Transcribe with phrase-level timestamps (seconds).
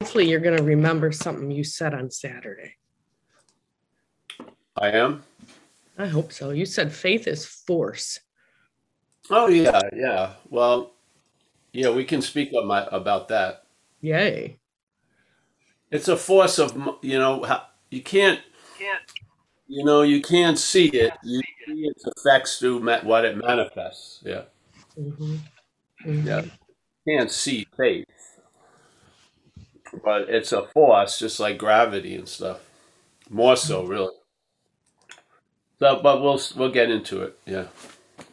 [0.00, 2.76] Hopefully, you're going to remember something you said on Saturday.
[4.76, 5.22] I am.
[5.98, 6.50] I hope so.
[6.50, 8.18] You said faith is force.
[9.28, 10.32] Oh yeah, yeah.
[10.48, 10.92] Well,
[11.72, 13.64] yeah, we can speak on my, about that.
[14.00, 14.58] Yay.
[15.90, 18.40] It's a force of m- you know how, you can't
[19.68, 21.12] you know you can't see it.
[21.22, 24.20] You see its effects through what it manifests.
[24.24, 24.44] Yeah,
[24.98, 25.40] Mhm.
[26.06, 26.24] Mhm.
[26.26, 26.42] yeah.
[27.06, 28.06] Can't see faith,
[30.04, 32.60] but it's a force, just like gravity and stuff.
[33.28, 34.14] More so, really.
[35.78, 37.38] So, but we'll we'll get into it.
[37.46, 37.66] Yeah.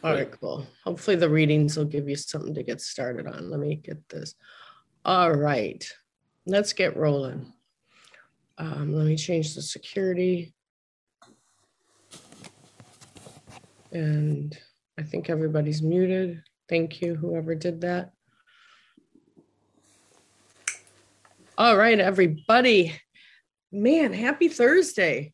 [0.04, 0.66] All right, cool.
[0.84, 3.50] Hopefully, the readings will give you something to get started on.
[3.50, 4.34] Let me get this.
[5.04, 5.84] All right,
[6.46, 7.52] let's get rolling.
[8.58, 10.52] Um, let me change the security.
[13.92, 14.56] And
[14.98, 16.42] I think everybody's muted.
[16.68, 18.12] Thank you, whoever did that.
[21.58, 22.94] All right, everybody.
[23.72, 25.32] Man, happy Thursday.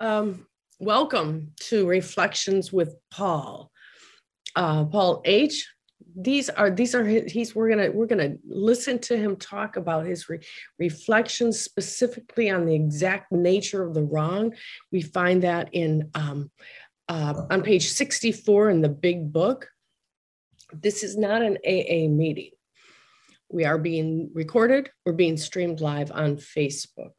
[0.00, 0.48] Um,
[0.80, 3.70] welcome to Reflections with Paul.
[4.56, 5.70] Uh, Paul H.
[6.16, 10.06] These are these are his, he's we're gonna we're gonna listen to him talk about
[10.06, 10.40] his re-
[10.80, 14.52] reflections specifically on the exact nature of the wrong.
[14.90, 16.50] We find that in um,
[17.08, 19.68] uh, on page 64 in the big book.
[20.72, 22.50] This is not an AA meeting.
[23.52, 24.90] We are being recorded.
[25.04, 27.12] We're being streamed live on Facebook.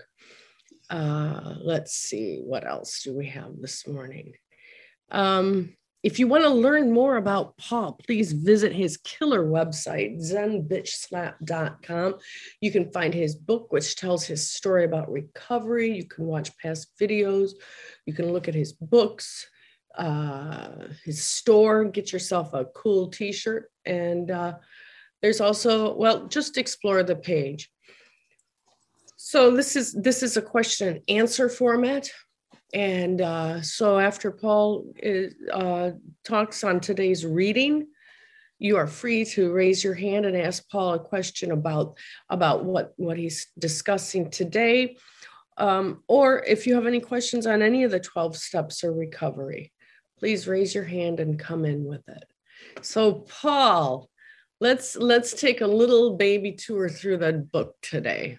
[0.89, 4.33] Uh, let's see, what else do we have this morning?
[5.11, 12.15] Um, if you want to learn more about Paul, please visit his killer website, zenbitchslap.com.
[12.59, 15.95] You can find his book, which tells his story about recovery.
[15.95, 17.51] You can watch past videos.
[18.05, 19.47] You can look at his books,
[19.97, 23.69] uh, his store, get yourself a cool t shirt.
[23.85, 24.55] And uh,
[25.23, 27.71] there's also, well, just explore the page.
[29.15, 32.09] So this is this is a question and answer format.
[32.73, 35.91] And uh, so after Paul is, uh,
[36.25, 37.87] talks on today's reading,
[38.59, 41.97] you are free to raise your hand and ask Paul a question about,
[42.29, 44.97] about what, what he's discussing today.
[45.57, 49.71] Um, or if you have any questions on any of the 12 steps or recovery,
[50.17, 52.25] please raise your hand and come in with it.
[52.81, 54.09] So Paul,
[54.63, 58.37] let's let's take a little baby tour through the book today.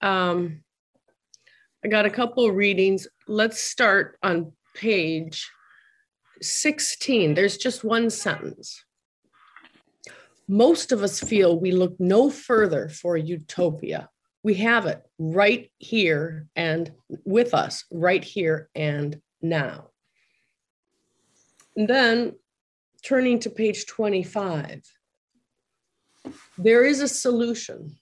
[0.00, 0.62] Um,
[1.84, 3.06] I got a couple readings.
[3.28, 5.50] Let's start on page
[6.40, 7.34] 16.
[7.34, 8.84] There's just one sentence.
[10.48, 14.08] Most of us feel we look no further for utopia.
[14.42, 16.90] We have it right here and
[17.26, 19.90] with us, right here and now.
[21.76, 22.32] And then
[23.02, 24.82] turning to page 25,
[26.58, 27.96] there is a solution.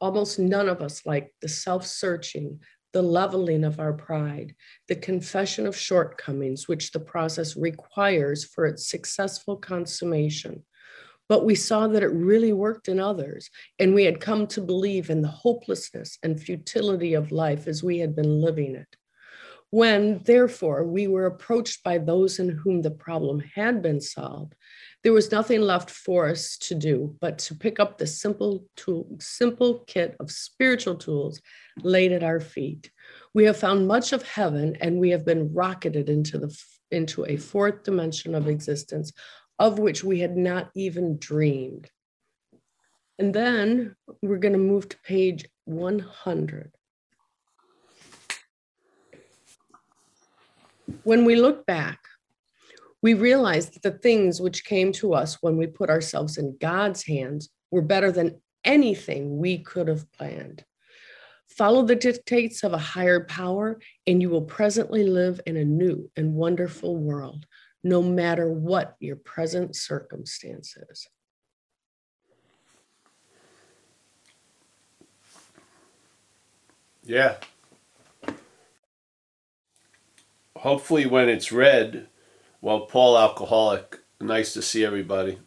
[0.00, 2.60] Almost none of us like the self searching,
[2.92, 4.54] the leveling of our pride,
[4.88, 10.64] the confession of shortcomings, which the process requires for its successful consummation.
[11.28, 15.10] But we saw that it really worked in others, and we had come to believe
[15.10, 18.96] in the hopelessness and futility of life as we had been living it.
[19.70, 24.56] When, therefore, we were approached by those in whom the problem had been solved,
[25.02, 29.06] there was nothing left for us to do but to pick up the simple tool,
[29.18, 31.40] simple kit of spiritual tools
[31.82, 32.90] laid at our feet.
[33.32, 36.54] We have found much of heaven, and we have been rocketed into the
[36.90, 39.12] into a fourth dimension of existence,
[39.58, 41.88] of which we had not even dreamed.
[43.18, 46.72] And then we're going to move to page 100.
[51.04, 52.00] When we look back,
[53.02, 57.02] we realize that the things which came to us when we put ourselves in God's
[57.04, 60.64] hands were better than anything we could have planned.
[61.48, 66.10] Follow the dictates of a higher power, and you will presently live in a new
[66.16, 67.46] and wonderful world,
[67.82, 71.08] no matter what your present circumstances.
[77.02, 77.36] Yeah.
[80.56, 82.09] Hopefully, when it's read,
[82.60, 85.38] well, Paul Alcoholic, nice to see everybody.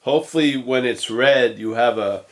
[0.00, 2.24] Hopefully, when it's read, you have a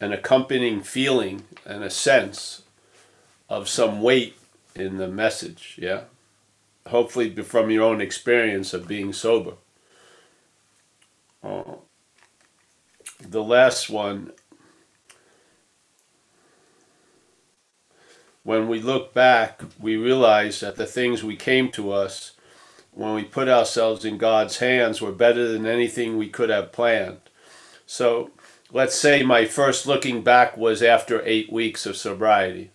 [0.00, 2.62] an accompanying feeling and a sense
[3.50, 4.36] of some weight
[4.74, 5.76] in the message.
[5.78, 6.04] Yeah.
[6.86, 9.54] Hopefully, from your own experience of being sober.
[11.42, 11.74] Uh,
[13.20, 14.32] the last one
[18.42, 22.32] when we look back, we realize that the things we came to us
[22.92, 27.20] when we put ourselves in God's hands were better than anything we could have planned.
[27.86, 28.30] So
[28.72, 32.70] let's say my first looking back was after eight weeks of sobriety.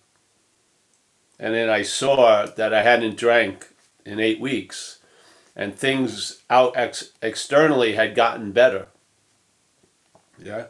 [1.38, 3.68] And then I saw that I hadn't drank
[4.04, 4.98] in eight weeks
[5.54, 8.88] and things out ex- externally had gotten better.
[10.42, 10.66] Yeah.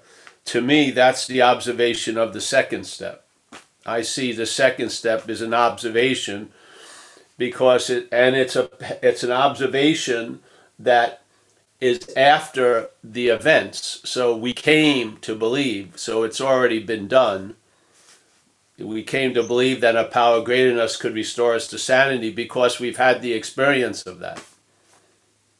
[0.46, 3.26] To me, that's the observation of the second step.
[3.84, 6.52] I see the second step is an observation
[7.38, 8.71] because it and it's a
[9.03, 10.41] it's an observation
[10.79, 11.23] that
[11.81, 14.00] is after the events.
[14.05, 17.56] So we came to believe, so it's already been done.
[18.79, 22.31] We came to believe that a power greater than us could restore us to sanity
[22.31, 24.43] because we've had the experience of that.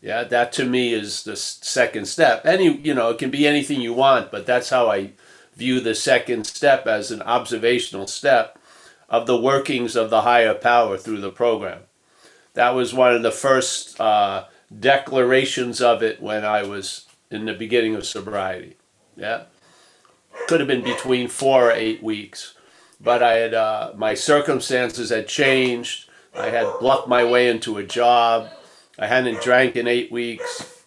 [0.02, 2.44] Yeah, that to me is the second step.
[2.44, 5.12] Any, you know, it can be anything you want, but that's how I
[5.56, 8.58] view the second step as an observational step
[9.08, 11.82] of the workings of the higher power through the program.
[12.55, 17.55] That was one of the first uh, declarations of it when I was in the
[17.55, 18.76] beginning of sobriety.
[19.17, 19.44] Yeah,
[20.47, 22.55] could have been between four or eight weeks,
[23.00, 26.08] but I had uh, my circumstances had changed.
[26.35, 28.50] I had bluffed my way into a job.
[28.99, 30.82] I hadn't drank in eight weeks.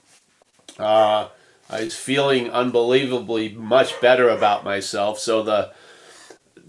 [0.77, 1.29] Uh,
[1.69, 5.19] I was feeling unbelievably much better about myself.
[5.19, 5.71] So the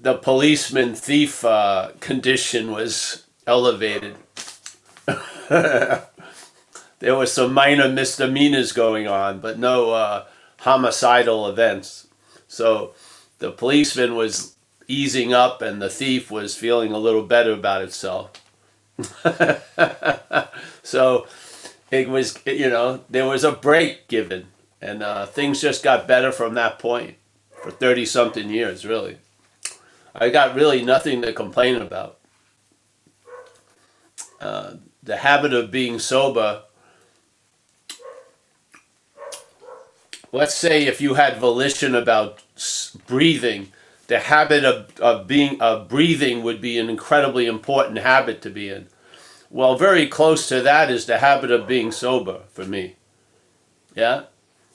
[0.02, 4.16] the policeman thief uh, condition was elevated.
[5.48, 6.06] there
[7.02, 10.26] were some minor misdemeanors going on, but no uh,
[10.60, 12.06] homicidal events.
[12.48, 12.94] So
[13.38, 14.56] the policeman was
[14.88, 18.30] easing up, and the thief was feeling a little better about itself.
[20.82, 21.26] so
[21.90, 24.46] it was, you know, there was a break given,
[24.80, 27.16] and uh, things just got better from that point
[27.62, 29.18] for 30 something years, really.
[30.14, 32.18] I got really nothing to complain about.
[34.40, 36.62] Uh, the habit of being sober
[40.32, 42.42] let's say if you had volition about
[43.06, 43.72] breathing,
[44.06, 48.68] the habit of, of being of breathing would be an incredibly important habit to be
[48.68, 48.88] in.
[49.50, 52.96] Well, very close to that is the habit of being sober for me.
[53.94, 54.24] Yeah?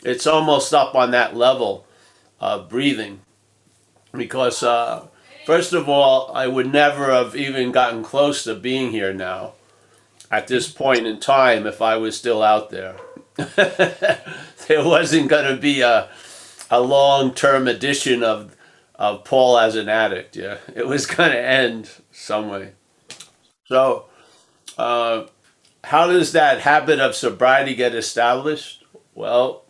[0.04, 1.86] It's almost up on that level
[2.40, 3.22] of breathing.
[4.12, 5.08] Because, uh,
[5.46, 9.54] first of all, I would never have even gotten close to being here now
[10.32, 12.96] at this point in time if I was still out there.
[13.36, 16.10] there wasn't going to be a,
[16.72, 18.56] a long term edition of,
[18.96, 20.36] of Paul as an addict.
[20.36, 22.72] Yeah, it was going to end some way.
[23.66, 24.06] So,
[24.78, 25.26] uh,
[25.84, 28.84] how does that habit of sobriety get established?
[29.14, 29.65] Well,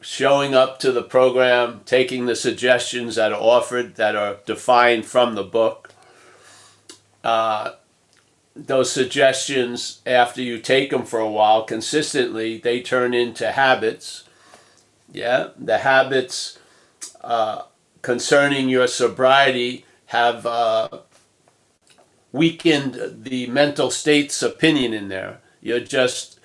[0.00, 5.34] showing up to the program, taking the suggestions that are offered that are defined from
[5.34, 5.90] the book,
[7.22, 7.72] uh,
[8.54, 14.24] those suggestions after you take them for a while consistently they turn into habits.
[15.12, 16.58] Yeah the habits
[17.22, 17.62] uh,
[18.02, 20.88] concerning your sobriety have uh,
[22.32, 25.40] weakened the mental state's opinion in there.
[25.60, 26.40] You're just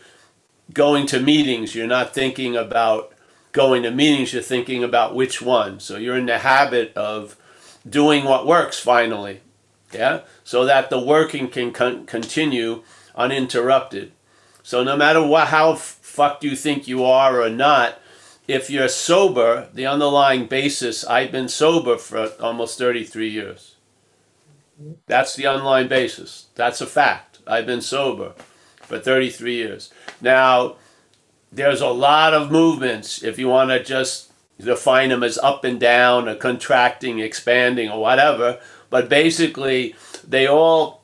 [0.73, 1.73] going to meetings.
[1.75, 3.14] You're not thinking about
[3.55, 7.35] going to meetings you're thinking about which one so you're in the habit of
[7.89, 9.41] doing what works finally
[9.95, 12.83] yeah, so that the working can con- continue
[13.15, 14.11] uninterrupted.
[14.63, 17.99] So no matter what, how f- fucked you think you are or not,
[18.47, 23.75] if you're sober, the underlying basis, I've been sober for almost 33 years.
[25.07, 26.47] That's the underlying basis.
[26.55, 27.39] That's a fact.
[27.47, 28.33] I've been sober
[28.81, 29.93] for 33 years.
[30.19, 30.75] Now,
[31.55, 35.79] there's a lot of movements if you want to just define them as up and
[35.79, 38.59] down or contracting, expanding, or whatever.
[38.89, 39.95] But basically,
[40.27, 41.01] they all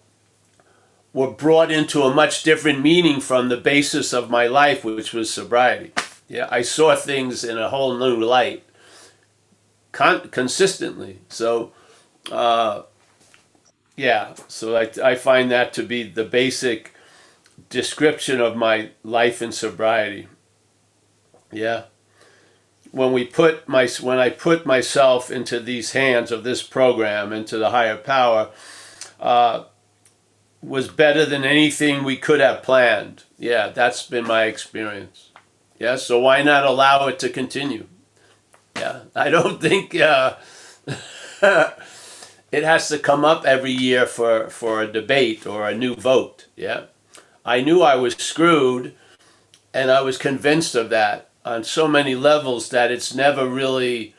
[1.13, 5.33] were brought into a much different meaning from the basis of my life, which was
[5.33, 5.91] sobriety.
[6.27, 8.63] Yeah, I saw things in a whole new light,
[9.91, 11.19] con- consistently.
[11.27, 11.73] So,
[12.31, 12.83] uh,
[13.97, 16.93] yeah, so I, I find that to be the basic
[17.69, 20.27] description of my life in sobriety.
[21.51, 21.83] Yeah
[22.91, 27.57] when we put my when I put myself into these hands of this program into
[27.57, 28.49] the higher power
[29.19, 29.63] uh,
[30.61, 33.23] was better than anything we could have planned.
[33.37, 35.29] Yeah, that's been my experience.
[35.79, 37.87] Yeah, so why not allow it to continue?
[38.75, 40.35] Yeah, I don't think uh,
[42.51, 46.47] it has to come up every year for for a debate or a new vote.
[46.57, 46.85] Yeah,
[47.45, 48.93] I knew I was screwed,
[49.73, 54.15] and I was convinced of that on so many levels that it's never really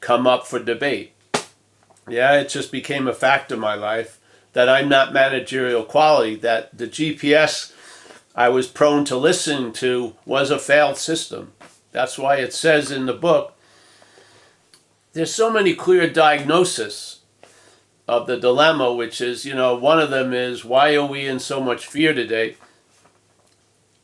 [0.00, 1.12] come up for debate.
[2.08, 4.20] Yeah, it just became a fact of my life
[4.52, 7.72] that I'm not managerial quality, that the GPS
[8.34, 11.52] I was prone to listen to was a failed system.
[11.92, 13.56] That's why it says in the book,
[15.12, 17.20] there's so many clear diagnoses
[18.08, 21.38] of the dilemma, which is, you know, one of them is why are we in
[21.38, 22.56] so much fear today?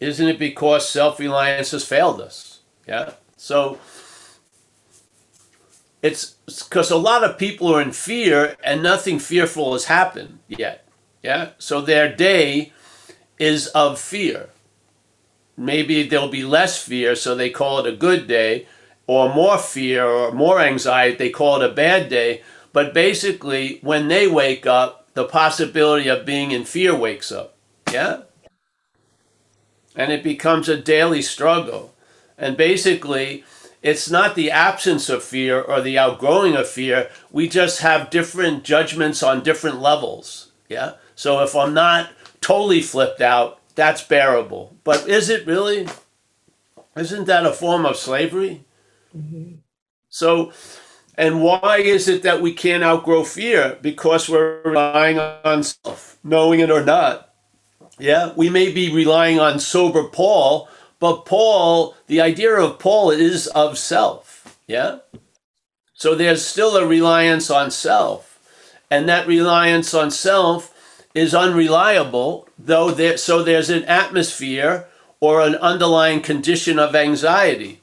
[0.01, 2.61] Isn't it because self reliance has failed us?
[2.89, 3.13] Yeah.
[3.37, 3.79] So
[6.03, 10.89] it's because a lot of people are in fear and nothing fearful has happened yet.
[11.23, 11.51] Yeah.
[11.59, 12.73] So their day
[13.39, 14.49] is of fear.
[15.57, 18.67] Maybe there'll be less fear, so they call it a good day,
[19.07, 22.43] or more fear or more anxiety, they call it a bad day.
[22.73, 27.57] But basically, when they wake up, the possibility of being in fear wakes up.
[27.93, 28.23] Yeah?
[30.01, 31.93] And it becomes a daily struggle.
[32.39, 33.45] And basically,
[33.83, 37.11] it's not the absence of fear or the outgrowing of fear.
[37.31, 40.53] We just have different judgments on different levels.
[40.71, 40.95] Yeah?
[41.15, 44.75] So if I'm not totally flipped out, that's bearable.
[44.85, 45.87] But is it really?
[46.97, 48.65] Isn't that a form of slavery?
[49.15, 49.57] Mm-hmm.
[50.09, 50.51] So,
[51.19, 53.79] and why is it that we can't outgrow fear?
[53.83, 57.30] Because we're relying on self, knowing it or not.
[58.01, 63.47] Yeah, we may be relying on sober Paul, but Paul, the idea of Paul is
[63.49, 64.59] of self.
[64.67, 64.99] Yeah?
[65.95, 68.39] So there's still a reliance on self.
[68.91, 70.75] And that reliance on self
[71.15, 74.87] is unreliable, though there, so there's an atmosphere
[75.21, 77.81] or an underlying condition of anxiety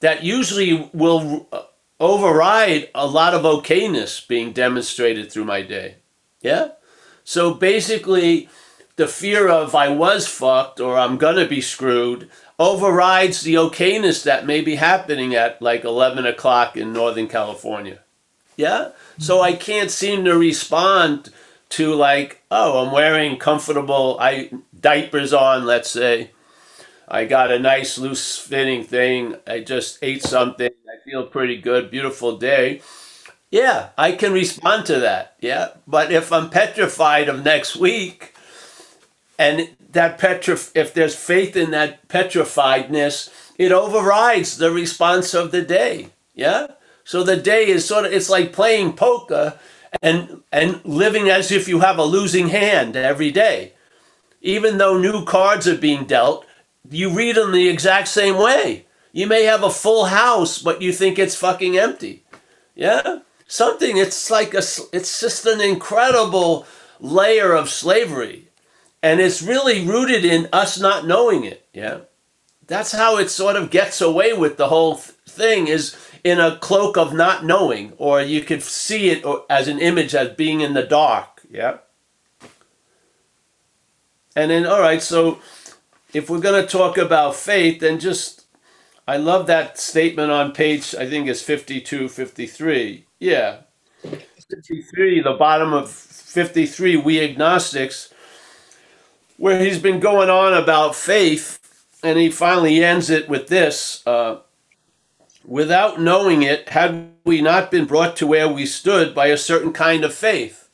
[0.00, 1.62] that usually will uh,
[1.98, 5.96] override a lot of okayness being demonstrated through my day.
[6.40, 6.70] Yeah?
[7.24, 8.48] So basically,
[9.00, 12.28] the fear of I was fucked or I'm gonna be screwed
[12.58, 18.00] overrides the okayness that may be happening at like 11 o'clock in Northern California.
[18.58, 18.90] Yeah?
[19.16, 21.30] So I can't seem to respond
[21.70, 26.32] to like, oh, I'm wearing comfortable I diapers on, let's say.
[27.08, 29.36] I got a nice loose fitting thing.
[29.46, 30.70] I just ate something.
[30.86, 31.90] I feel pretty good.
[31.90, 32.82] Beautiful day.
[33.50, 35.36] Yeah, I can respond to that.
[35.40, 35.68] Yeah.
[35.86, 38.29] But if I'm petrified of next week
[39.40, 45.62] and that petrif if there's faith in that petrifiedness, it overrides the response of the
[45.62, 46.10] day.
[46.34, 46.66] Yeah?
[47.04, 49.58] So the day is sort of it's like playing poker
[50.02, 53.72] and and living as if you have a losing hand every day.
[54.42, 56.44] Even though new cards are being dealt,
[56.90, 58.84] you read them the exact same way.
[59.12, 62.24] You may have a full house, but you think it's fucking empty.
[62.74, 63.20] Yeah?
[63.46, 66.66] Something, it's like a, it's just an incredible
[67.00, 68.49] layer of slavery.
[69.02, 71.66] And it's really rooted in us not knowing it.
[71.72, 72.00] Yeah?
[72.66, 76.96] That's how it sort of gets away with the whole thing is in a cloak
[76.96, 80.82] of not knowing, or you could see it as an image as being in the
[80.82, 81.40] dark.
[81.50, 81.78] Yeah.
[84.36, 85.40] And then, all right, so
[86.12, 88.44] if we're going to talk about faith, then just,
[89.08, 93.06] I love that statement on page, I think it's 52, 53.
[93.18, 93.58] Yeah.
[94.02, 98.12] 53, the bottom of 53, we agnostics,
[99.40, 101.58] where he's been going on about faith,
[102.02, 104.06] and he finally ends it with this.
[104.06, 104.40] Uh,
[105.46, 109.72] Without knowing it, had we not been brought to where we stood by a certain
[109.72, 110.68] kind of faith.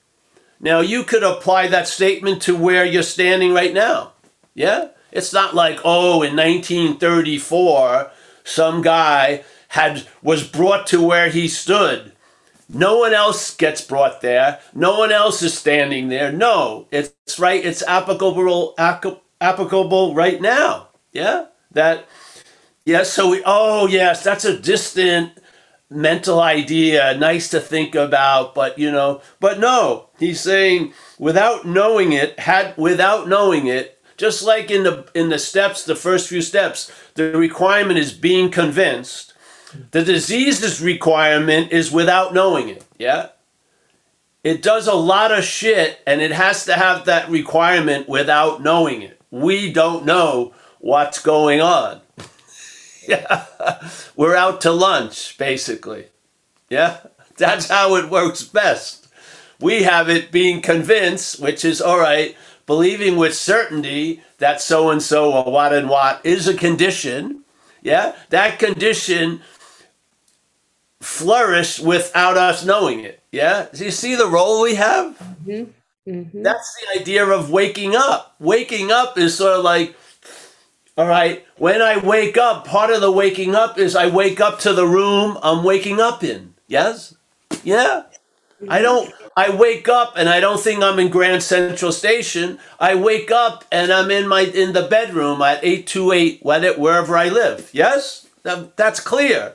[0.58, 4.14] Now, you could apply that statement to where you're standing right now.
[4.52, 4.88] Yeah?
[5.12, 8.10] It's not like, oh, in 1934,
[8.42, 12.12] some guy had was brought to where he stood.
[12.68, 14.58] No one else gets brought there.
[14.74, 16.32] No one else is standing there.
[16.32, 17.64] No, it's right.
[17.64, 18.74] It's applicable
[19.40, 20.88] applicable right now.
[21.12, 22.06] Yeah, that
[22.86, 25.32] Yes, so we, oh, yes, that's a distant
[25.90, 32.12] mental idea, nice to think about, but you know, but no, he's saying without knowing
[32.12, 36.40] it, had without knowing it, just like in the in the steps, the first few
[36.40, 39.32] steps, the requirement is being convinced.
[39.90, 42.84] The disease's requirement is without knowing it.
[42.98, 43.28] Yeah?
[44.44, 49.02] It does a lot of shit and it has to have that requirement without knowing
[49.02, 49.20] it.
[49.30, 52.00] We don't know what's going on.
[53.08, 53.44] Yeah.
[54.16, 56.06] We're out to lunch, basically.
[56.68, 56.98] Yeah.
[57.36, 59.06] That's how it works best.
[59.60, 65.00] We have it being convinced, which is all right, believing with certainty that so and
[65.00, 67.44] so or what and what is a condition.
[67.80, 68.16] Yeah.
[68.30, 69.40] That condition
[71.00, 73.22] flourished without us knowing it.
[73.32, 73.66] Yeah.
[73.72, 75.18] Do you see the role we have?
[75.18, 76.10] Mm-hmm.
[76.10, 76.42] Mm-hmm.
[76.42, 78.36] That's the idea of waking up.
[78.38, 79.96] Waking up is sort of like,
[80.96, 81.44] all right.
[81.56, 84.86] When I wake up, part of the waking up is I wake up to the
[84.86, 86.54] room I'm waking up in.
[86.68, 87.14] Yes?
[87.64, 88.04] Yeah?
[88.68, 89.12] I don't.
[89.36, 92.58] I wake up and I don't think I'm in Grand Central Station.
[92.80, 97.16] I wake up and I'm in my in the bedroom at eight two eight wherever
[97.16, 97.68] I live.
[97.72, 99.54] Yes, that, that's clear.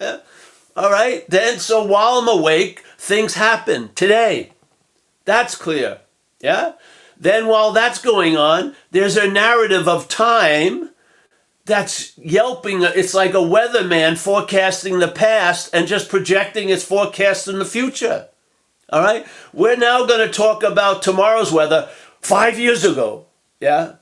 [0.00, 0.18] Yeah.
[0.76, 1.28] All right.
[1.28, 4.52] Then so while I'm awake, things happen today.
[5.24, 6.00] That's clear.
[6.40, 6.72] Yeah.
[7.18, 10.90] Then while that's going on, there's a narrative of time
[11.64, 12.82] that's yelping.
[12.82, 18.28] It's like a weatherman forecasting the past and just projecting its forecast in the future.
[18.90, 19.26] All right?
[19.52, 21.88] We're now going to talk about tomorrow's weather
[22.20, 23.26] five years ago.
[23.60, 23.96] Yeah?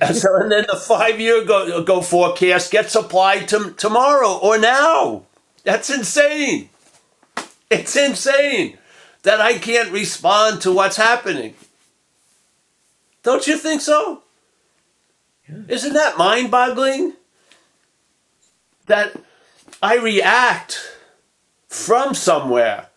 [0.00, 4.58] And, so, and then the five year go, go forecast gets applied to tomorrow or
[4.58, 5.24] now.
[5.64, 6.68] That's insane.
[7.70, 8.78] It's insane
[9.22, 11.54] that I can't respond to what's happening.
[13.22, 14.22] Don't you think so?
[15.48, 15.62] Yeah.
[15.68, 17.14] Isn't that mind boggling?
[18.86, 19.16] That
[19.82, 20.78] I react
[21.68, 22.88] from somewhere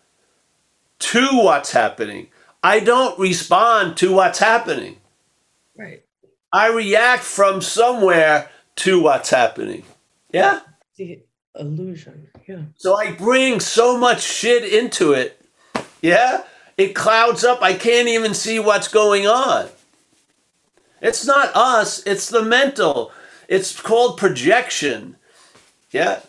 [0.98, 2.28] to what's happening.
[2.62, 4.98] I don't respond to what's happening.
[6.52, 9.84] I react from somewhere to what's happening.
[10.32, 10.60] Yeah?
[10.96, 11.20] The
[11.58, 12.28] illusion.
[12.46, 12.62] Yeah.
[12.76, 15.40] So I bring so much shit into it.
[16.00, 16.44] Yeah?
[16.76, 17.62] It clouds up.
[17.62, 19.68] I can't even see what's going on.
[21.00, 23.12] It's not us, it's the mental.
[23.48, 25.16] It's called projection.
[25.90, 26.20] Yeah?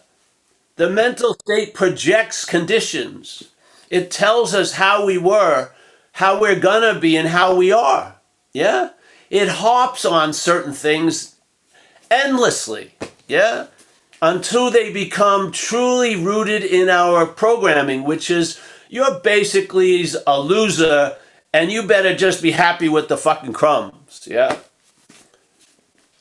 [0.76, 3.50] The mental state projects conditions.
[3.90, 5.72] It tells us how we were,
[6.14, 8.16] how we're gonna be, and how we are.
[8.54, 8.90] Yeah?
[9.30, 11.36] It harps on certain things
[12.10, 12.94] endlessly.
[13.28, 13.68] Yeah?
[14.22, 18.60] Until they become truly rooted in our programming, which is
[18.90, 21.16] you're basically a loser
[21.54, 24.28] and you better just be happy with the fucking crumbs.
[24.30, 24.58] Yeah?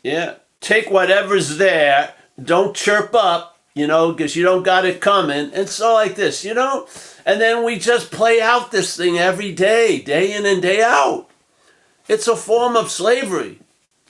[0.02, 0.36] Yeah.
[0.60, 2.14] Take whatever's there.
[2.42, 5.52] Don't chirp up, you know, because you don't got it coming.
[5.52, 6.86] And so, like this, you know?
[7.26, 11.27] And then we just play out this thing every day, day in and day out.
[12.08, 13.60] It's a form of slavery.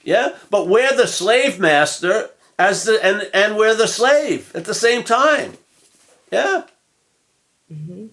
[0.03, 0.35] Yeah?
[0.49, 5.03] But we're the slave master as the and, and we're the slave at the same
[5.03, 5.53] time.
[6.31, 6.63] Yeah?
[7.71, 8.07] Mm-hmm.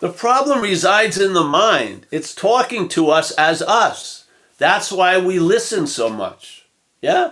[0.00, 2.06] The problem resides in the mind.
[2.10, 4.26] It's talking to us as us.
[4.58, 6.66] That's why we listen so much.
[7.00, 7.30] Yeah?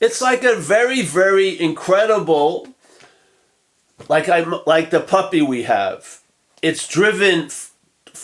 [0.00, 2.68] It's like a very, very incredible
[4.08, 6.20] like I like the puppy we have.
[6.62, 7.50] It's driven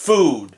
[0.06, 0.56] food,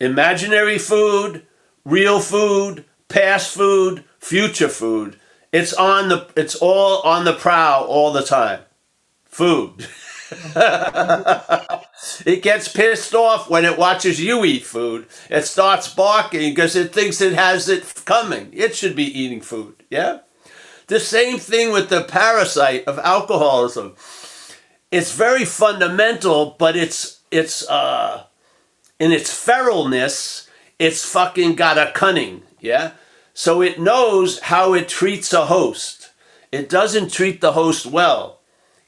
[0.00, 1.46] imaginary food,
[1.84, 5.16] real food, past food, future food.
[5.52, 8.62] It's on the it's all on the prowl all the time.
[9.24, 9.86] Food.
[12.26, 15.06] it gets pissed off when it watches you eat food.
[15.30, 18.50] It starts barking because it thinks it has it coming.
[18.52, 19.84] It should be eating food.
[19.90, 20.18] Yeah?
[20.88, 23.94] The same thing with the parasite of alcoholism
[24.90, 28.24] it's very fundamental, but it's it's uh
[28.98, 32.92] in its feralness, it's fucking got a cunning, yeah?
[33.34, 36.10] So it knows how it treats a host.
[36.50, 38.40] It doesn't treat the host well.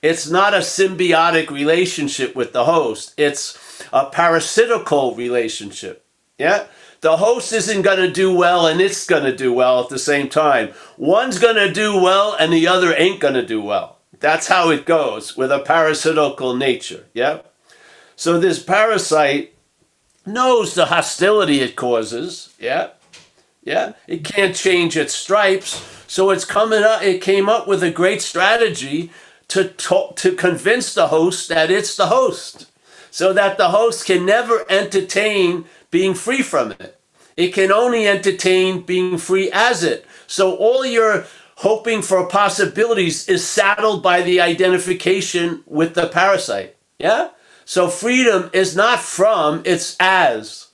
[0.02, 3.14] It's not a symbiotic relationship with the host.
[3.16, 6.04] It's a parasitical relationship.
[6.38, 6.66] Yeah?
[7.02, 9.98] The host isn't going to do well and it's going to do well at the
[9.98, 10.70] same time.
[10.96, 13.98] One's going to do well and the other ain't going to do well.
[14.18, 17.04] That's how it goes with a parasitical nature.
[17.14, 17.40] Yeah?
[18.16, 19.54] So this parasite
[20.26, 22.54] knows the hostility it causes.
[22.58, 22.90] Yeah?
[23.62, 23.92] Yeah?
[24.06, 25.82] It can't change its stripes.
[26.06, 29.10] So it's coming up it came up with a great strategy
[29.48, 32.66] to talk, to convince the host that it's the host.
[33.10, 37.00] So that the host can never entertain being free from it.
[37.36, 40.06] It can only entertain being free as it.
[40.26, 46.76] So all your hoping for possibilities is saddled by the identification with the parasite.
[46.98, 47.30] Yeah?
[47.70, 50.66] So freedom is not from, it's as.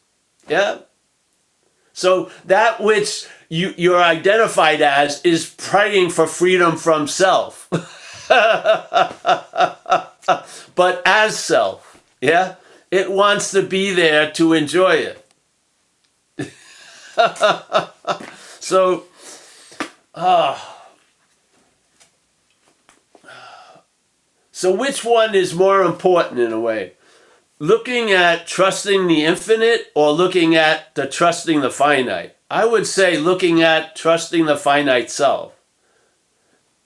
[0.48, 0.78] Yeah?
[1.92, 7.68] So that which you, you're identified as is praying for freedom from self.
[10.74, 12.00] but as self.
[12.22, 12.54] Yeah?
[12.90, 15.22] It wants to be there to enjoy it.
[18.60, 19.04] so,
[20.14, 20.75] ah.
[24.56, 26.94] So, which one is more important in a way?
[27.58, 32.36] Looking at trusting the infinite or looking at the trusting the finite?
[32.50, 35.52] I would say looking at trusting the finite self.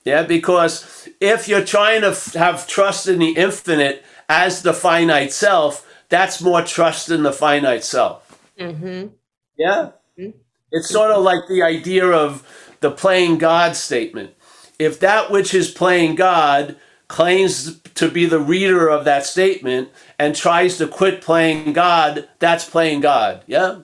[0.03, 5.87] Yeah, because if you're trying to have trust in the infinite as the finite self,
[6.09, 8.37] that's more trust in the finite self.
[8.59, 9.13] Mm-hmm.
[9.57, 9.91] Yeah?
[10.19, 10.37] Mm-hmm.
[10.73, 12.45] It's sort of like the idea of
[12.81, 14.31] the playing God statement.
[14.77, 16.75] If that which is playing God
[17.11, 22.67] claims to be the reader of that statement and tries to quit playing God, that's
[22.67, 23.43] playing God.
[23.47, 23.81] Yeah?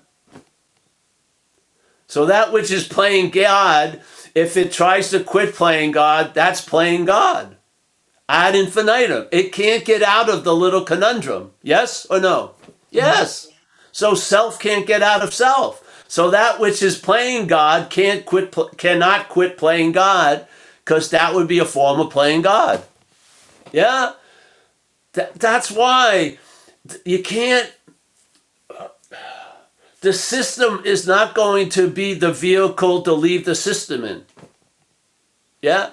[2.08, 4.02] So that which is playing God,
[4.34, 7.58] if it tries to quit playing God, that's playing God.
[8.30, 9.28] Ad infinitum.
[9.34, 11.52] It can't get out of the little conundrum.
[11.62, 12.54] Yes or no?
[12.92, 13.50] Yes.
[13.92, 16.06] So self can't get out of self.
[16.08, 20.48] So that which is playing God can't quit cannot quit playing God
[20.86, 22.86] because that would be a form of playing God.
[23.72, 24.14] Yeah?
[25.14, 26.38] That, that's why
[27.06, 27.72] you can't
[28.70, 28.90] uh,
[30.02, 34.26] the system is not going to be the vehicle to leave the system in.
[35.62, 35.92] Yeah?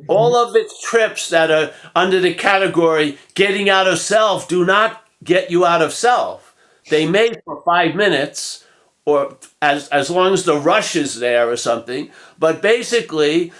[0.00, 0.04] Mm-hmm.
[0.08, 5.04] All of its trips that are under the category getting out of self do not
[5.22, 6.54] get you out of self.
[6.88, 8.66] They may for five minutes
[9.04, 13.52] or as, as long as the rush is there or something, but basically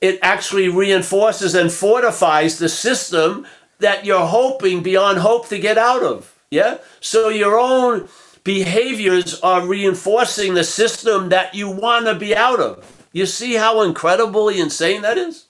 [0.00, 3.46] it actually reinforces and fortifies the system
[3.78, 6.34] that you're hoping beyond hope to get out of.
[6.50, 6.78] Yeah?
[7.00, 8.08] So your own
[8.44, 13.08] behaviors are reinforcing the system that you want to be out of.
[13.12, 15.46] You see how incredibly insane that is?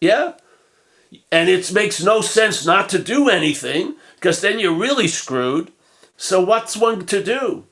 [0.00, 0.34] Yeah?
[1.30, 5.72] And it makes no sense not to do anything because then you're really screwed.
[6.16, 7.64] So, what's one to do?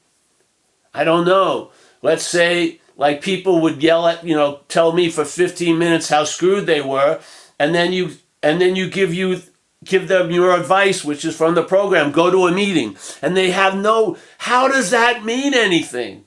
[0.93, 1.71] I don't know.
[2.03, 6.25] Let's say, like, people would yell at, you know, tell me for 15 minutes how
[6.25, 7.21] screwed they were,
[7.59, 9.41] and then you and then you give you
[9.85, 12.97] give them your advice, which is from the program, go to a meeting.
[13.23, 16.25] And they have no, how does that mean anything?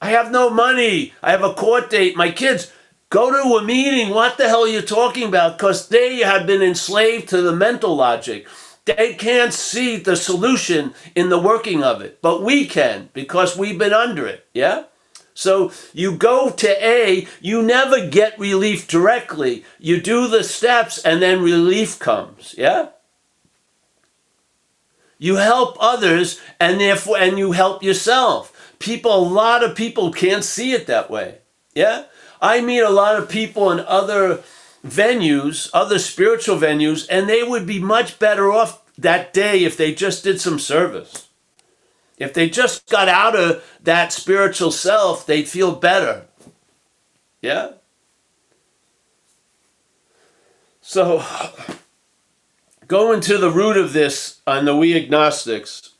[0.00, 1.12] I have no money.
[1.22, 2.16] I have a court date.
[2.16, 2.72] My kids,
[3.10, 4.10] go to a meeting.
[4.10, 5.58] What the hell are you talking about?
[5.58, 8.46] Because they have been enslaved to the mental logic.
[8.84, 13.78] They can't see the solution in the working of it, but we can because we've
[13.78, 14.46] been under it.
[14.54, 14.84] Yeah?
[15.36, 19.66] So you go to A, you never get relief directly.
[19.78, 22.54] You do the steps and then relief comes.
[22.56, 22.88] Yeah?
[25.18, 28.74] You help others and therefore and you help yourself.
[28.78, 31.38] People a lot of people can't see it that way.
[31.74, 32.04] Yeah?
[32.40, 34.42] I meet a lot of people in other
[34.86, 39.92] venues, other spiritual venues, and they would be much better off that day if they
[39.92, 41.25] just did some service.
[42.18, 46.26] If they just got out of that spiritual self, they'd feel better.
[47.42, 47.72] Yeah?
[50.80, 51.24] So,
[52.86, 55.90] going to the root of this on the we agnostics,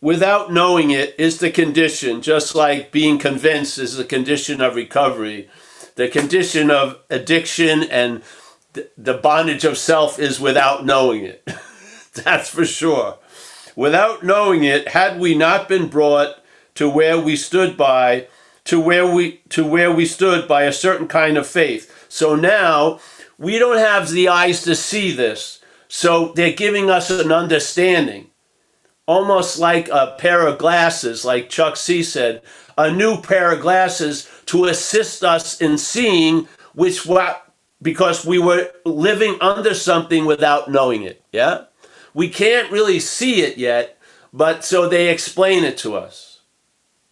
[0.00, 5.50] without knowing it is the condition, just like being convinced is the condition of recovery.
[5.96, 8.22] The condition of addiction and
[8.96, 11.46] the bondage of self is without knowing it.
[12.14, 13.18] That's for sure
[13.76, 16.36] without knowing it, had we not been brought
[16.74, 18.26] to where we stood by,
[18.64, 22.06] to where we to where we stood by a certain kind of faith.
[22.08, 23.00] So now
[23.38, 25.60] we don't have the eyes to see this.
[25.88, 28.28] So they're giving us an understanding.
[29.06, 32.42] Almost like a pair of glasses, like Chuck C said,
[32.78, 37.52] a new pair of glasses to assist us in seeing which what
[37.82, 41.22] because we were living under something without knowing it.
[41.32, 41.64] Yeah?
[42.14, 43.98] We can't really see it yet,
[44.32, 46.40] but so they explain it to us.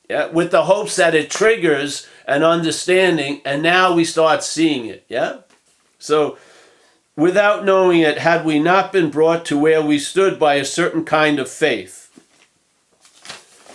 [0.09, 5.05] Yeah, with the hopes that it triggers an understanding, and now we start seeing it.
[5.09, 5.39] Yeah?
[5.99, 6.39] So,
[7.15, 11.05] without knowing it, had we not been brought to where we stood by a certain
[11.05, 12.07] kind of faith?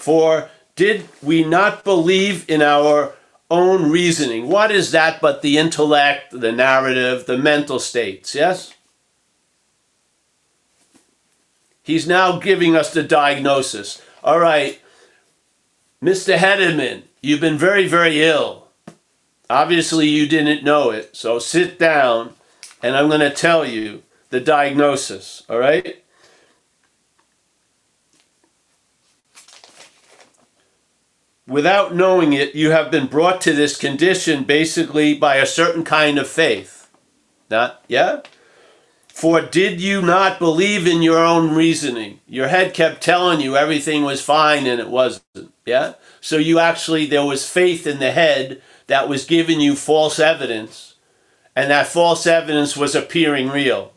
[0.04, 3.14] For did we not believe in our
[3.52, 4.48] own reasoning?
[4.48, 8.34] What is that but the intellect, the narrative, the mental states?
[8.34, 8.74] Yes?
[11.84, 14.02] He's now giving us the diagnosis.
[14.24, 14.80] All right,
[16.02, 16.38] Mr.
[16.38, 18.68] Hedderman, you've been very, very ill.
[19.50, 21.16] Obviously, you didn't know it.
[21.16, 22.34] So sit down
[22.82, 25.44] and I'm going to tell you the diagnosis.
[25.50, 26.04] All right?
[31.46, 36.18] Without knowing it, you have been brought to this condition basically by a certain kind
[36.18, 36.90] of faith.
[37.50, 38.22] Not, yeah?
[39.14, 42.20] For did you not believe in your own reasoning?
[42.28, 45.54] Your head kept telling you everything was fine and it wasn't.
[45.68, 45.94] Yeah?
[46.20, 50.96] So you actually, there was faith in the head that was giving you false evidence,
[51.56, 53.94] and that false evidence was appearing real.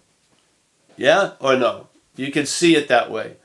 [0.98, 1.88] Yeah or no?
[2.14, 3.36] You can see it that way.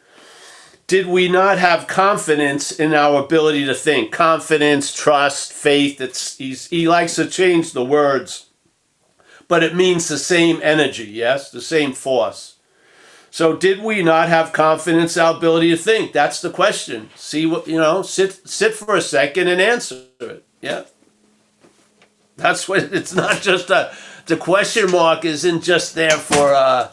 [0.87, 4.11] Did we not have confidence in our ability to think?
[4.11, 6.01] Confidence, trust, faith.
[6.01, 8.50] It's, he likes to change the words
[9.51, 11.51] but it means the same energy, yes?
[11.51, 12.55] The same force.
[13.31, 16.13] So did we not have confidence our ability to think?
[16.13, 17.09] That's the question.
[17.17, 20.45] See what you know, sit sit for a second and answer it.
[20.61, 20.83] Yeah.
[22.37, 23.93] That's what it's not just a
[24.27, 26.89] the question mark isn't just there for a,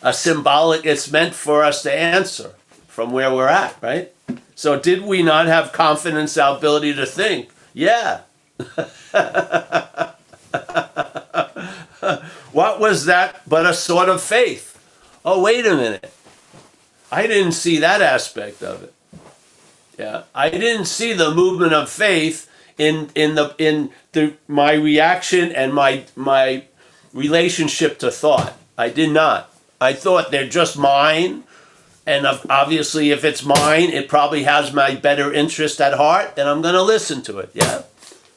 [0.00, 0.86] a symbolic.
[0.86, 2.52] It's meant for us to answer
[2.86, 4.12] from where we're at, right?
[4.54, 7.48] So did we not have confidence, our ability to think?
[7.72, 8.20] Yeah.
[12.54, 14.70] what was that but a sort of faith?
[15.24, 16.12] Oh, wait a minute.
[17.10, 18.94] I didn't see that aspect of it.
[19.98, 25.52] Yeah, I didn't see the movement of faith in in the in the my reaction
[25.52, 26.64] and my my
[27.12, 28.56] relationship to thought.
[28.76, 29.50] I did not.
[29.80, 31.44] I thought they're just mine,
[32.06, 36.62] and obviously, if it's mine, it probably has my better interest at heart, and I'm
[36.62, 37.50] going to listen to it.
[37.54, 37.82] Yeah,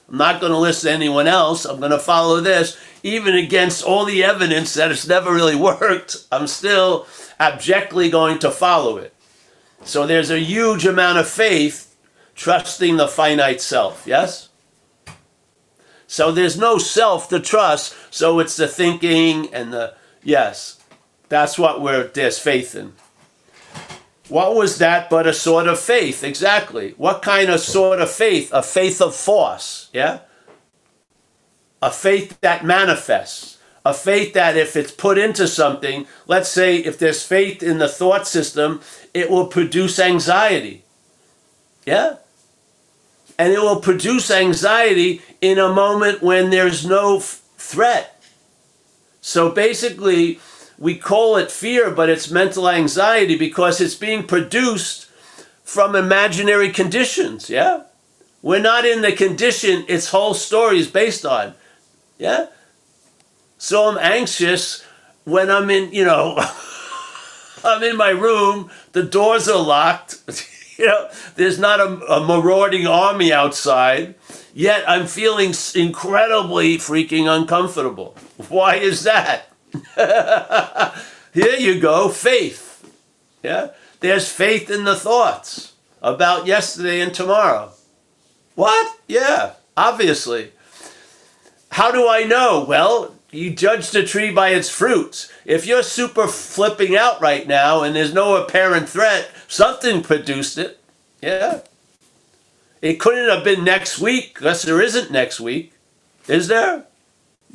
[0.10, 1.66] I'm not going to listen to anyone else.
[1.66, 6.26] I'm going to follow this, even against all the evidence that it's never really worked.
[6.32, 7.08] I'm still
[7.40, 9.14] abjectly going to follow it.
[9.84, 11.96] So there's a huge amount of faith
[12.36, 14.50] trusting the finite self, yes?
[16.08, 20.80] So there's no self to trust, so it's the thinking and the, yes,
[21.28, 22.94] that's what we're, there's faith in.
[24.30, 26.24] What was that but a sort of faith?
[26.24, 26.94] Exactly.
[26.98, 28.52] What kind of sort of faith?
[28.54, 30.20] A faith of force, yeah?
[31.82, 37.00] A faith that manifests a faith that if it's put into something, let's say if
[37.00, 38.82] there's faith in the thought system,
[39.14, 40.84] it will produce anxiety.
[41.86, 42.18] Yeah?
[43.40, 48.22] And it will produce anxiety in a moment when there's no f- threat.
[49.22, 50.42] So basically,
[50.80, 55.10] we call it fear, but it's mental anxiety because it's being produced
[55.64, 57.50] from imaginary conditions.
[57.50, 57.84] Yeah?
[58.42, 61.56] We're not in the condition its whole story is based on.
[62.18, 62.48] Yeah?
[63.58, 64.84] So I'm anxious
[65.24, 66.38] when I'm in, you know,
[67.64, 70.20] I'm in my room, the doors are locked,
[70.78, 74.16] you know, there's not a, a marauding army outside,
[74.54, 78.16] yet I'm feeling incredibly freaking uncomfortable.
[78.48, 79.47] Why is that?
[81.34, 82.90] Here you go, faith.
[83.44, 83.70] Yeah?
[84.00, 87.72] There's faith in the thoughts about yesterday and tomorrow.
[88.56, 89.00] What?
[89.08, 90.52] Yeah, obviously.
[91.72, 92.66] How do I know?
[92.68, 95.32] Well, you judge the tree by its fruits.
[95.46, 100.80] If you're super flipping out right now and there's no apparent threat, something produced it.
[101.22, 101.62] Yeah.
[102.82, 105.74] It couldn't have been next week unless there isn't next week.
[106.28, 106.87] Is there?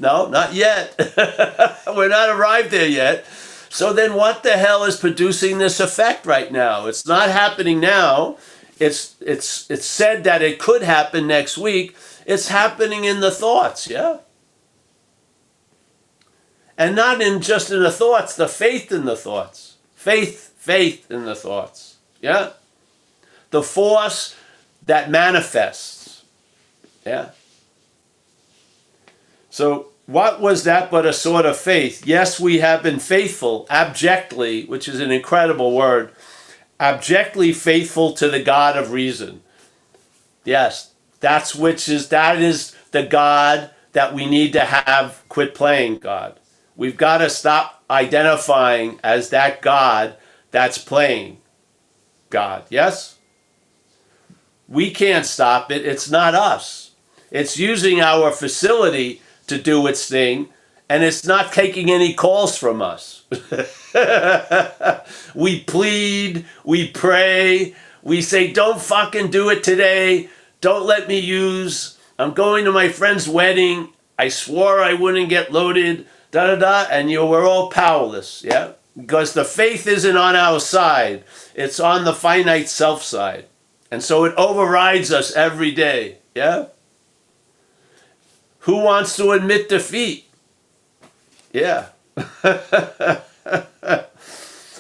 [0.03, 0.95] No, not yet.
[1.87, 3.25] We're not arrived there yet.
[3.71, 6.87] So then what the hell is producing this effect right now?
[6.87, 8.37] It's not happening now.
[8.79, 11.97] It's it's it's said that it could happen next week.
[12.27, 14.19] It's happening in the thoughts, yeah?
[16.83, 19.77] and not in just in the thoughts, the faith in the thoughts.
[19.95, 21.99] Faith, faith in the thoughts.
[22.21, 22.51] Yeah?
[23.51, 24.35] The force
[24.87, 26.25] that manifests.
[27.07, 27.31] Yeah?
[29.51, 32.07] So, what was that but a sort of faith?
[32.07, 36.13] Yes, we have been faithful, abjectly, which is an incredible word,
[36.79, 39.43] abjectly faithful to the God of reason.
[40.45, 45.99] Yes, that's which is that is the God that we need to have quit playing
[45.99, 46.39] God.
[46.77, 50.17] We've got to stop identifying as that God
[50.51, 51.39] that's playing
[52.29, 52.65] God.
[52.69, 53.17] Yes?
[54.69, 55.87] We can't stop it.
[55.87, 56.91] It's not us.
[57.31, 60.49] It's using our facility to do its thing,
[60.89, 63.25] and it's not taking any calls from us.
[65.35, 70.29] we plead, we pray, we say, don't fucking do it today.
[70.61, 71.99] Don't let me use.
[72.19, 73.93] I'm going to my friend's wedding.
[74.19, 78.73] I swore I wouldn't get loaded da da da, and you were all powerless, yeah?
[78.97, 81.23] Because the faith isn't on our side,
[81.55, 83.47] it's on the finite self side.
[83.91, 86.67] And so it overrides us every day, yeah?
[88.63, 90.27] Who wants to admit defeat?
[91.53, 91.89] Yeah.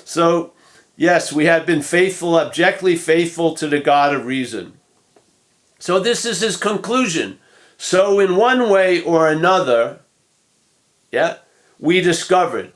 [0.04, 0.52] so,
[0.96, 4.74] yes, we have been faithful, abjectly faithful to the God of reason.
[5.80, 7.40] So, this is his conclusion.
[7.76, 9.98] So, in one way or another,
[11.10, 11.38] yeah,
[11.80, 12.72] we discovered.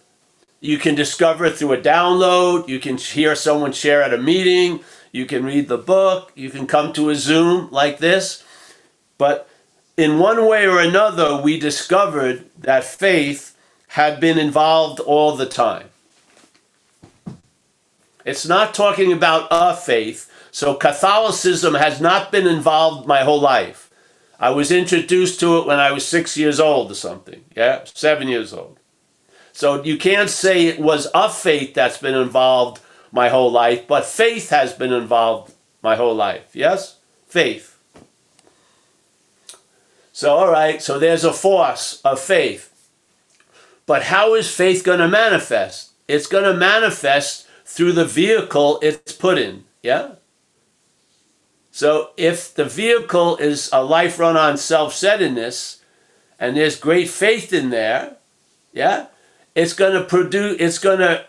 [0.61, 2.67] You can discover it through a download.
[2.67, 4.81] You can hear someone share at a meeting.
[5.13, 6.33] You can read the book.
[6.35, 8.43] You can come to a Zoom like this.
[9.19, 9.49] But
[9.97, 13.57] in one way or another, we discovered that faith
[13.89, 15.89] had been involved all the time.
[18.25, 20.31] It's not talking about a faith.
[20.51, 23.91] So Catholicism has not been involved my whole life.
[24.39, 27.45] I was introduced to it when I was six years old or something.
[27.57, 28.79] Yeah, seven years old.
[29.53, 32.83] So you can't say it was a faith that's been involved
[33.13, 36.55] my whole life, but faith has been involved my whole life.
[36.55, 36.99] Yes?
[37.27, 37.76] Faith.
[40.17, 42.73] So, all right, so there's a force of faith.
[43.85, 45.91] But how is faith going to manifest?
[46.09, 49.65] It's going to manifest through the vehicle it's put in.
[49.83, 50.13] Yeah?
[51.71, 55.83] So, if the vehicle is a life run on self centeredness
[56.41, 58.17] and there's great faith in there,
[58.73, 59.09] yeah,
[59.55, 61.27] it's going to produce, it's going to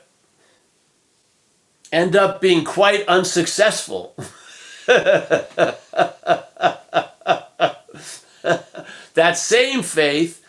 [1.92, 4.16] end up being quite unsuccessful.
[9.18, 10.46] that same faith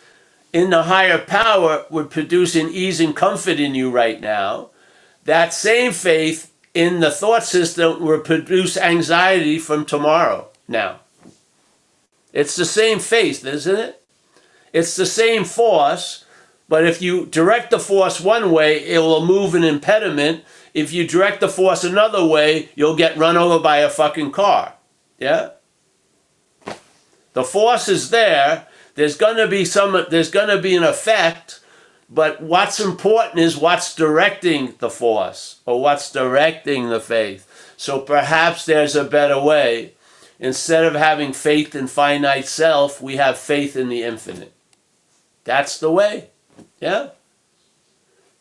[0.52, 4.68] in the higher power would produce an ease and comfort in you right now.
[5.24, 11.00] That same faith in the thought system would produce anxiety from tomorrow now.
[12.34, 14.02] It's the same faith, isn't it?
[14.74, 16.26] It's the same force,
[16.68, 20.44] but if you direct the force one way, it will move an impediment.
[20.74, 24.74] If you direct the force another way, you'll get run over by a fucking car.
[25.18, 25.52] Yeah?
[27.38, 28.66] The force is there.
[28.96, 31.60] There's going to be some there's going to be an effect,
[32.10, 37.46] but what's important is what's directing the force or what's directing the faith.
[37.76, 39.92] So perhaps there's a better way.
[40.40, 44.52] Instead of having faith in finite self, we have faith in the infinite.
[45.44, 46.30] That's the way.
[46.80, 47.10] Yeah?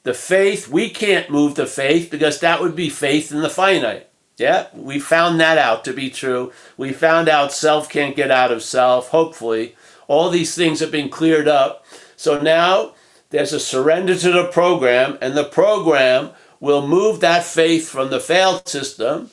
[0.02, 4.07] The faith, we can't move the faith because that would be faith in the finite.
[4.38, 6.54] Yeah, we found that out to be true.
[6.78, 9.76] We found out self can't get out of self, hopefully.
[10.08, 11.86] All these things have been cleared up.
[12.16, 12.94] So now
[13.32, 18.20] there's a surrender to the program, and the program will move that faith from the
[18.20, 19.32] failed system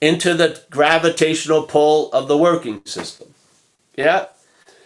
[0.00, 3.34] into the gravitational pull of the working system.
[3.96, 4.26] Yeah?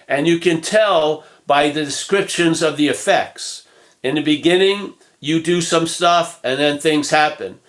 [0.08, 3.66] And you can tell by the descriptions of the effects.
[4.02, 7.60] In the beginning, you do some stuff and then things happen.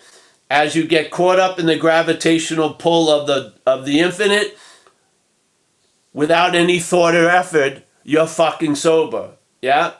[0.51, 4.57] As you get caught up in the gravitational pull of the of the infinite,
[6.11, 9.37] without any thought or effort, you're fucking sober.
[9.61, 9.93] Yeah?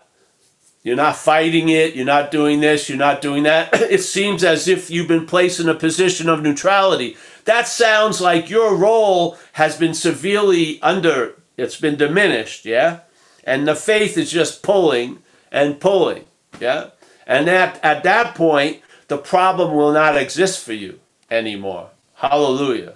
[0.84, 3.70] You're not fighting it, you're not doing this, you're not doing that.
[3.92, 7.16] It seems as if you've been placed in a position of neutrality.
[7.46, 13.02] That sounds like your role has been severely under, it's been diminished, yeah?
[13.46, 16.26] And the faith is just pulling and pulling,
[16.60, 16.90] yeah?
[17.26, 18.82] And at, at that point,
[19.12, 20.98] the problem will not exist for you
[21.30, 21.90] anymore.
[22.16, 22.96] Hallelujah.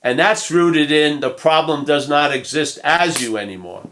[0.00, 3.90] And that's rooted in the problem does not exist as you anymore.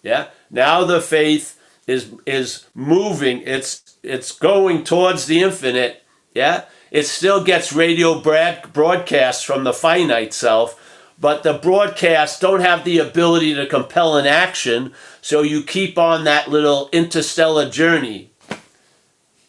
[0.00, 0.28] Yeah?
[0.48, 1.58] Now the faith
[1.88, 6.04] is is moving, it's it's going towards the infinite.
[6.32, 6.66] Yeah?
[6.92, 10.78] It still gets radio broadcasts from the finite self,
[11.18, 16.22] but the broadcasts don't have the ability to compel an action, so you keep on
[16.22, 18.31] that little interstellar journey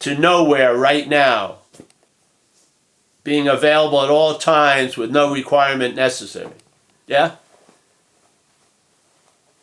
[0.04, 1.60] to nowhere right now,
[3.24, 6.52] being available at all times with no requirement necessary.
[7.08, 7.36] Yeah?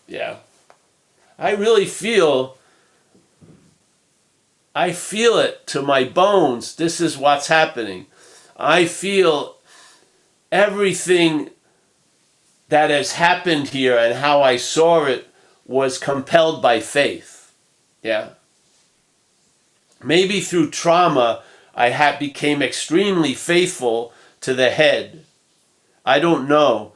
[0.09, 0.37] Yeah.
[1.38, 2.57] I really feel,
[4.74, 6.74] I feel it to my bones.
[6.76, 8.07] This is what's happening.
[8.57, 9.57] I feel
[10.50, 11.50] everything
[12.70, 15.29] that has happened here and how I saw it
[15.66, 17.53] was compelled by faith.
[18.03, 18.31] Yeah.
[20.02, 21.42] Maybe through trauma,
[21.74, 25.24] I had became extremely faithful to the head.
[26.04, 26.92] I don't know,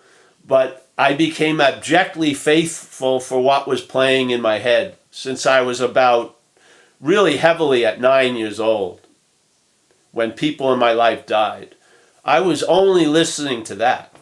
[0.47, 5.81] but I became abjectly faithful for what was playing in my head since I was
[5.81, 6.37] about
[7.01, 9.01] really heavily at nine years old
[10.13, 11.75] when people in my life died.
[12.25, 14.15] I was only listening to that.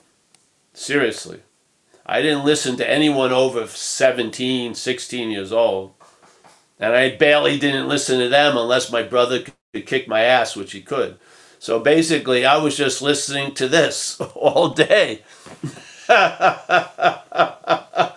[0.74, 1.40] Seriously.
[2.04, 5.92] I didn't listen to anyone over 17, 16 years old.
[6.78, 10.72] And I barely didn't listen to them unless my brother could kick my ass, which
[10.72, 11.18] he could.
[11.58, 15.22] So basically, I was just listening to this all day.
[16.08, 18.14] I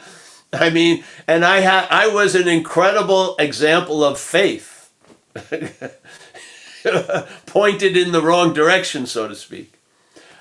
[0.71, 4.91] mean, and I had I was an incredible example of faith.
[7.45, 9.73] Pointed in the wrong direction, so to speak.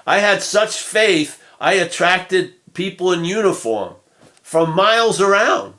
[0.07, 3.95] I had such faith, I attracted people in uniform
[4.43, 5.75] from miles around.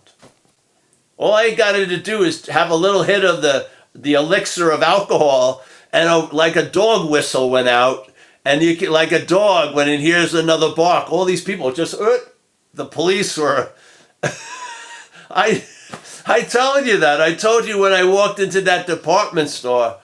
[1.18, 4.84] All I got to do is have a little hit of the, the elixir of
[4.84, 8.12] alcohol, and a, like a dog whistle went out,
[8.44, 11.12] and you can, like a dog when it hears another bark.
[11.12, 12.18] All these people just, uh,
[12.74, 13.72] the police were.
[15.32, 15.64] I,
[16.26, 17.22] I told you that.
[17.22, 19.98] I told you when I walked into that department store,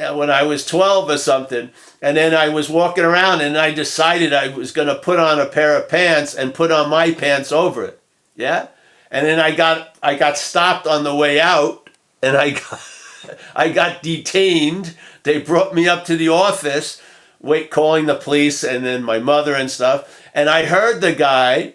[0.00, 3.72] uh, when I was twelve or something, and then I was walking around, and I
[3.72, 7.12] decided I was going to put on a pair of pants and put on my
[7.12, 8.00] pants over it.
[8.34, 8.66] Yeah
[9.12, 11.88] and then I got I got stopped on the way out,
[12.22, 12.80] and I got,
[13.54, 14.96] I got detained.
[15.22, 17.00] They brought me up to the office,
[17.40, 20.20] wait, calling the police, and then my mother and stuff.
[20.34, 21.74] And I heard the guy,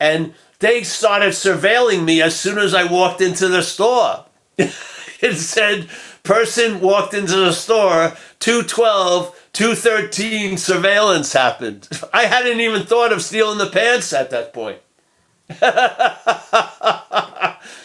[0.00, 4.24] and they started surveilling me as soon as I walked into the store.
[4.56, 5.88] it said,
[6.22, 11.88] person walked into the store, 212, 213 surveillance happened.
[12.12, 14.78] I hadn't even thought of stealing the pants at that point.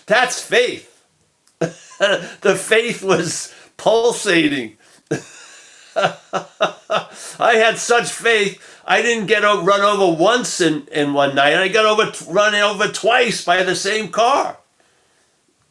[0.05, 0.87] That's faith.
[1.59, 4.77] the faith was pulsating.
[5.95, 8.79] I had such faith.
[8.85, 11.55] I didn't get run over once in, in one night.
[11.55, 14.57] I got over run over twice by the same car.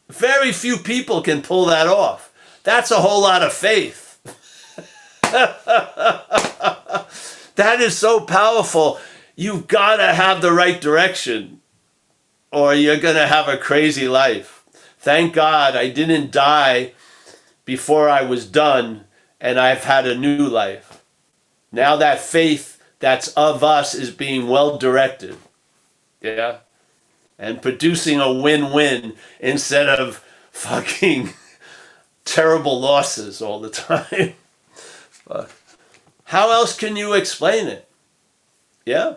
[0.09, 2.31] Very few people can pull that off.
[2.63, 4.19] That's a whole lot of faith.
[7.55, 8.99] that is so powerful.
[9.35, 11.60] You've got to have the right direction,
[12.51, 14.63] or you're going to have a crazy life.
[14.99, 16.93] Thank God I didn't die
[17.65, 19.05] before I was done,
[19.39, 21.03] and I've had a new life.
[21.71, 25.37] Now that faith that's of us is being well directed.
[26.21, 26.57] Yeah?
[27.39, 31.31] And producing a win win instead of fucking
[32.25, 34.33] terrible losses all the time.
[36.25, 37.89] How else can you explain it?
[38.85, 39.15] Yeah?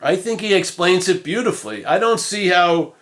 [0.00, 1.84] I think he explains it beautifully.
[1.84, 2.94] I don't see how.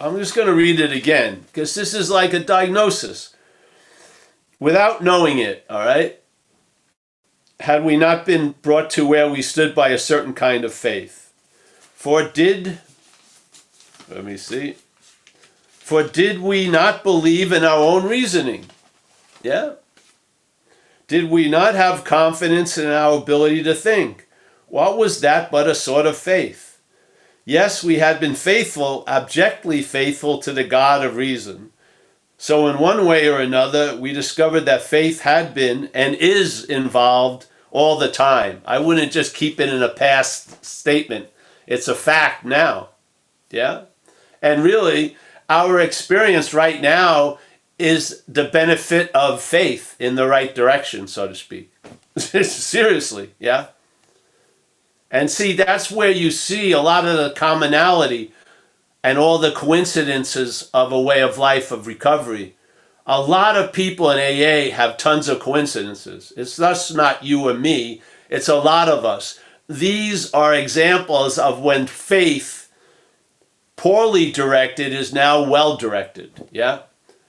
[0.00, 3.34] I'm just going to read it again because this is like a diagnosis.
[4.60, 6.20] Without knowing it, all right?
[7.60, 11.32] Had we not been brought to where we stood by a certain kind of faith.
[11.94, 12.80] For did,
[14.10, 14.76] let me see,
[15.68, 18.66] for did we not believe in our own reasoning?
[19.42, 19.74] Yeah.
[21.06, 24.23] Did we not have confidence in our ability to think?
[24.68, 26.80] What was that but a sort of faith?
[27.44, 31.70] Yes, we had been faithful, abjectly faithful to the God of reason.
[32.38, 37.46] So, in one way or another, we discovered that faith had been and is involved
[37.70, 38.62] all the time.
[38.64, 41.28] I wouldn't just keep it in a past statement,
[41.66, 42.90] it's a fact now.
[43.50, 43.84] Yeah?
[44.40, 45.16] And really,
[45.48, 47.38] our experience right now
[47.78, 51.72] is the benefit of faith in the right direction, so to speak.
[52.16, 53.68] Seriously, yeah?
[55.10, 58.32] And see, that's where you see a lot of the commonality
[59.02, 62.56] and all the coincidences of a way of life of recovery.
[63.06, 66.32] A lot of people in AA have tons of coincidences.
[66.36, 68.00] It's thus not you or me,
[68.30, 69.38] it's a lot of us.
[69.68, 72.72] These are examples of when faith,
[73.76, 76.48] poorly directed, is now well directed.
[76.50, 76.80] Yeah?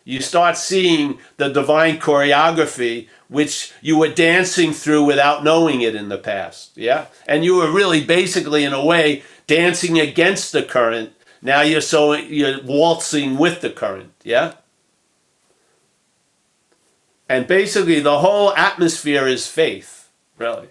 [0.06, 6.10] You start seeing the divine choreography which you were dancing through without knowing it in
[6.10, 6.78] the past.
[6.78, 7.08] Yeah?
[7.28, 11.12] And you were really basically, in a way, dancing against the current.
[11.42, 14.14] Now you're so you're waltzing with the current.
[14.24, 14.54] Yeah?
[17.28, 20.70] And basically the whole atmosphere is faith, really.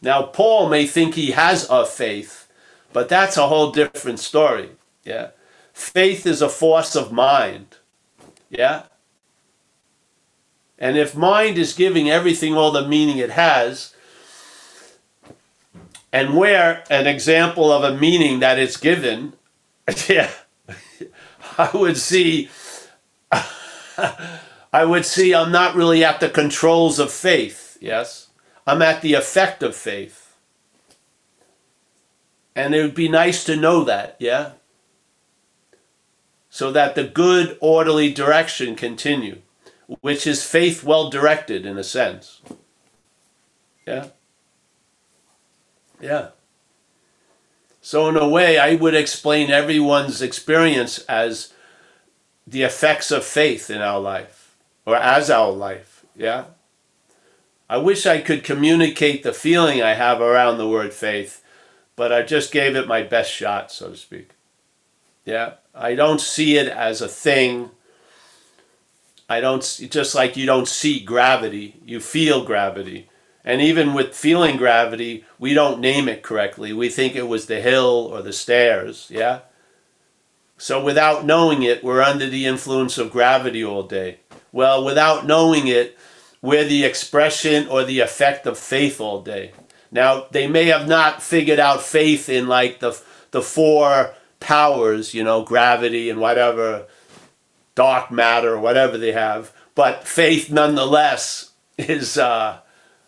[0.00, 2.48] Now Paul may think he has a faith,
[2.92, 4.70] but that's a whole different story.
[5.02, 5.30] Yeah.
[5.78, 7.76] Faith is a force of mind.
[8.50, 8.86] Yeah?
[10.76, 13.94] And if mind is giving everything all the meaning it has,
[16.12, 19.34] and where an example of a meaning that it's given,
[20.08, 20.30] yeah,
[21.56, 22.50] I would see,
[23.30, 28.28] I would see I'm not really at the controls of faith, yes?
[28.66, 30.34] I'm at the effect of faith.
[32.56, 34.52] And it would be nice to know that, yeah?
[36.50, 39.42] So that the good, orderly direction continue,
[40.00, 42.40] which is faith well directed in a sense.
[43.86, 44.08] Yeah?
[46.00, 46.28] Yeah.
[47.80, 51.52] So, in a way, I would explain everyone's experience as
[52.46, 56.04] the effects of faith in our life, or as our life.
[56.16, 56.44] Yeah?
[57.70, 61.44] I wish I could communicate the feeling I have around the word faith,
[61.96, 64.30] but I just gave it my best shot, so to speak.
[65.24, 65.54] Yeah?
[65.78, 67.70] I don't see it as a thing.
[69.28, 73.08] I don't, just like you don't see gravity, you feel gravity.
[73.44, 76.72] And even with feeling gravity, we don't name it correctly.
[76.72, 79.40] We think it was the hill or the stairs, yeah?
[80.58, 84.18] So without knowing it, we're under the influence of gravity all day.
[84.50, 85.96] Well, without knowing it,
[86.42, 89.52] we're the expression or the effect of faith all day.
[89.92, 93.00] Now, they may have not figured out faith in like the,
[93.30, 96.86] the four powers, you know, gravity and whatever,
[97.74, 99.52] dark matter, whatever they have.
[99.74, 102.58] But faith, nonetheless, is, uh,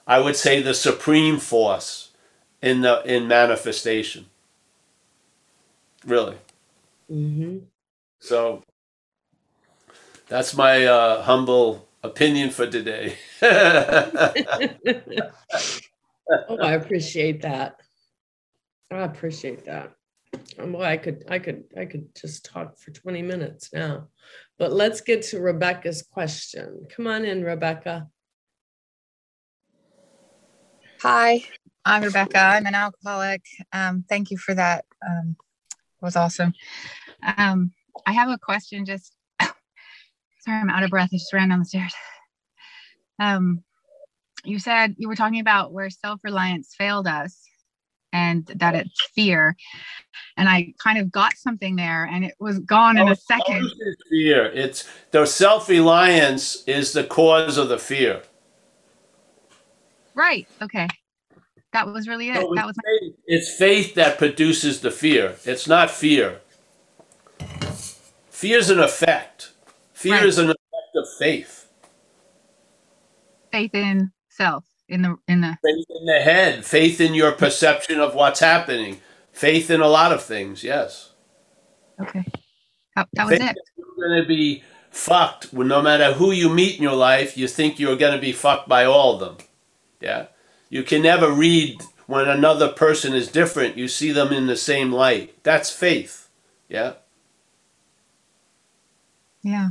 [0.06, 2.10] I would say, the supreme force
[2.62, 4.26] in the in manifestation.
[6.06, 6.36] Really.
[7.10, 7.58] Mm-hmm.
[8.20, 8.62] So
[10.28, 13.16] that's my uh, humble opinion for today.
[13.42, 13.50] oh,
[16.60, 17.80] I appreciate that.
[18.90, 19.92] I appreciate that.
[20.58, 24.08] Um, well, I could, I could, I could just talk for 20 minutes now.
[24.58, 26.86] But let's get to Rebecca's question.
[26.94, 28.08] Come on in, Rebecca.
[31.02, 31.42] Hi,
[31.84, 32.38] I'm Rebecca.
[32.38, 33.42] I'm an alcoholic.
[33.72, 34.84] Um, thank you for that.
[35.08, 35.36] Um,
[35.70, 36.52] it was awesome.
[37.38, 37.72] Um,
[38.06, 38.84] I have a question.
[38.84, 39.50] Just sorry,
[40.46, 41.08] I'm out of breath.
[41.12, 41.94] I just ran down the stairs.
[43.18, 43.64] Um,
[44.44, 47.46] you said you were talking about where self-reliance failed us
[48.12, 49.56] and that it's fear.
[50.36, 53.70] And i kind of got something there and it was gone in oh, a second.
[54.08, 54.46] fear.
[54.46, 58.22] It's the self-reliance is the cause of the fear.
[60.14, 60.88] Right okay.
[61.72, 62.36] That was really it.
[62.36, 65.36] So that was faith, it's faith that produces the fear.
[65.44, 66.40] It's not fear.
[68.30, 69.52] Fear is an effect.
[69.92, 70.24] Fear right.
[70.24, 71.68] is an effect of faith.
[73.52, 78.00] Faith in self in the in the faith in the head, faith in your perception
[78.00, 79.00] of what's happening,
[79.32, 80.62] faith in a lot of things.
[80.62, 81.12] Yes.
[82.00, 82.24] Okay.
[82.94, 83.56] that was faith it.
[83.76, 85.52] You're going to be fucked.
[85.52, 88.68] No matter who you meet in your life, you think you're going to be fucked
[88.68, 89.36] by all of them.
[90.00, 90.26] Yeah.
[90.68, 93.76] You can never read when another person is different.
[93.76, 95.42] You see them in the same light.
[95.42, 96.28] That's faith.
[96.68, 96.94] Yeah.
[99.42, 99.70] Yeah.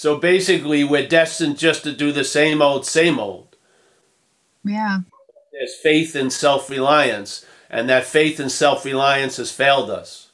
[0.00, 3.54] So basically, we're destined just to do the same old, same old.
[4.64, 5.00] Yeah.
[5.52, 10.30] There's faith in self reliance, and that faith in self reliance has failed us.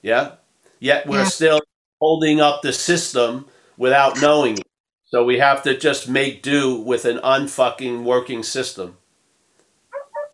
[0.00, 0.36] Yeah?
[0.78, 1.24] Yet we're yeah.
[1.24, 1.60] still
[2.00, 4.66] holding up the system without knowing it.
[5.06, 8.96] So we have to just make do with an unfucking working system.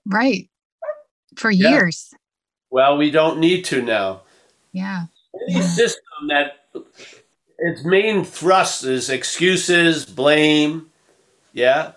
[0.05, 0.51] Right.
[1.37, 1.71] For yeah.
[1.71, 2.13] years.
[2.69, 4.21] Well, we don't need to now.
[4.71, 5.07] Yeah.
[5.49, 5.67] Any yeah.
[5.67, 6.59] system that
[7.63, 10.91] its main thrust is excuses, blame,
[11.53, 11.93] yeah,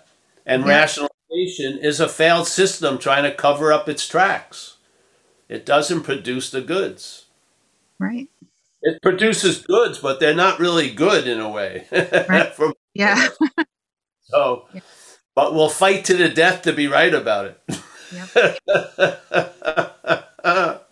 [0.46, 0.68] and yeah.
[0.68, 4.76] rationalization is a failed system trying to cover up its tracks.
[5.48, 7.26] It doesn't produce the goods.
[7.98, 8.28] Right.
[8.80, 11.86] It produces goods, but they're not really good in a way.
[11.90, 12.52] Right.
[12.54, 13.28] From, yeah.
[14.22, 14.80] so, yeah.
[15.34, 17.60] but we'll fight to the death to be right about it.
[18.12, 18.60] Yep.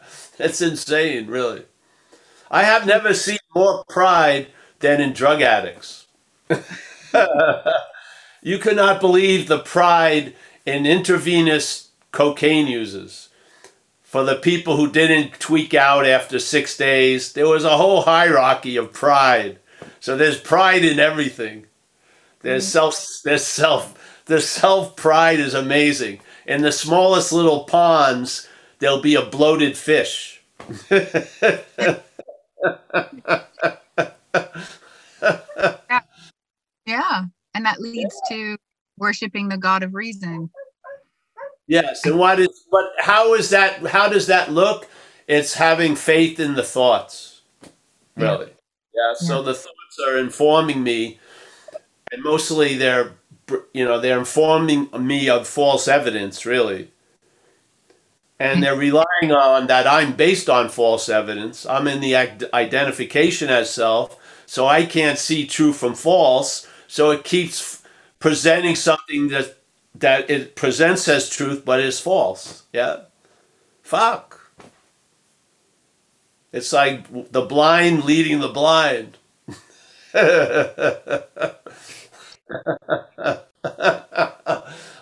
[0.40, 1.64] it's insane, really.
[2.50, 4.48] I have never seen more pride
[4.84, 6.06] than in drug addicts.
[8.42, 10.34] you could not believe the pride
[10.66, 13.30] in intravenous cocaine users.
[14.02, 18.76] For the people who didn't tweak out after six days, there was a whole hierarchy
[18.76, 19.58] of pride.
[20.00, 21.64] So there's pride in everything.
[22.42, 22.72] There's mm-hmm.
[22.72, 23.06] self.
[23.24, 24.22] There's self.
[24.26, 26.20] The self pride is amazing.
[26.46, 28.46] In the smallest little ponds,
[28.80, 30.42] there'll be a bloated fish.
[34.34, 36.00] yeah.
[36.86, 37.24] yeah.
[37.54, 38.56] And that leads to
[38.98, 40.50] worshiping the God of reason.
[41.66, 42.04] Yes.
[42.04, 44.88] And what is but how is that how does that look?
[45.26, 47.42] It's having faith in the thoughts.
[48.16, 48.46] Really.
[48.94, 49.12] Yeah.
[49.12, 49.14] yeah.
[49.14, 51.18] So the thoughts are informing me
[52.12, 53.12] and mostly they're
[53.72, 56.90] you know, they're informing me of false evidence, really.
[58.38, 61.66] And they're relying on that I'm based on false evidence.
[61.66, 62.16] I'm in the
[62.54, 66.66] identification as self so I can't see true from false.
[66.88, 67.82] So it keeps
[68.18, 69.58] presenting something that
[69.94, 72.64] that it presents as truth but is false.
[72.72, 73.02] Yeah.
[73.82, 74.40] Fuck.
[76.52, 79.18] It's like the blind leading the blind.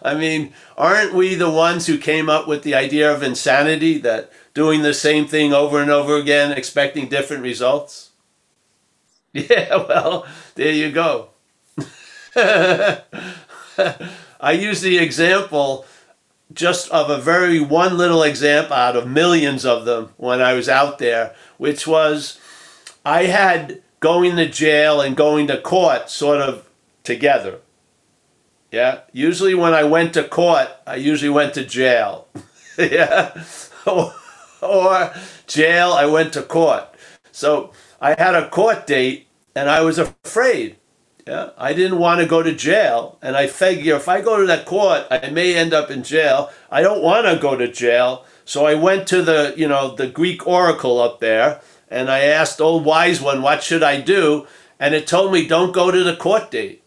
[0.03, 4.33] I mean, aren't we the ones who came up with the idea of insanity that
[4.55, 8.12] doing the same thing over and over again, expecting different results?
[9.35, 10.27] Yeah, well,
[10.57, 11.31] there you go.
[12.37, 13.01] I
[14.53, 15.87] use the example
[16.53, 20.69] just of a very one little example out of millions of them when I was
[20.69, 22.39] out there, which was
[23.05, 26.69] I had going to jail and going to court sort of
[27.03, 27.59] together.
[28.71, 29.01] Yeah.
[29.13, 32.29] Usually when I went to court, I usually went to jail.
[32.79, 33.45] yeah.
[33.87, 35.13] or,
[35.47, 36.85] jail, I went to court.
[37.31, 37.73] So
[38.03, 40.77] I had a court date and I was afraid.
[41.25, 44.47] Yeah, I didn't want to go to jail, and I figure if I go to
[44.47, 46.51] that court, I may end up in jail.
[46.69, 50.09] I don't want to go to jail, so I went to the you know the
[50.09, 54.49] Greek oracle up there, and I asked old wise one, what should I do?
[54.81, 56.83] And it told me don't go to the court date.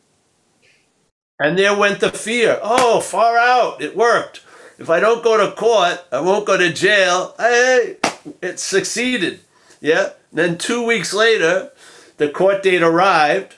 [1.40, 2.60] And there went the fear.
[2.62, 3.82] Oh, far out!
[3.82, 4.42] It worked.
[4.78, 7.36] If I don't go to court, I won't go to jail.
[7.40, 7.96] Hey,
[8.42, 9.40] it succeeded.
[9.86, 10.14] Yeah.
[10.34, 11.72] then two weeks later,
[12.18, 13.54] the court date arrived,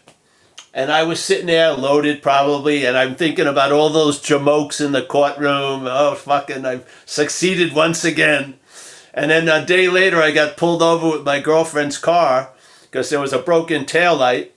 [0.73, 4.91] and I was sitting there loaded probably, and I'm thinking about all those jamokes in
[4.91, 5.87] the courtroom.
[5.87, 8.59] Oh, fucking, I've succeeded once again.
[9.13, 12.49] And then a day later, I got pulled over with my girlfriend's car
[12.81, 14.53] because there was a broken tail light.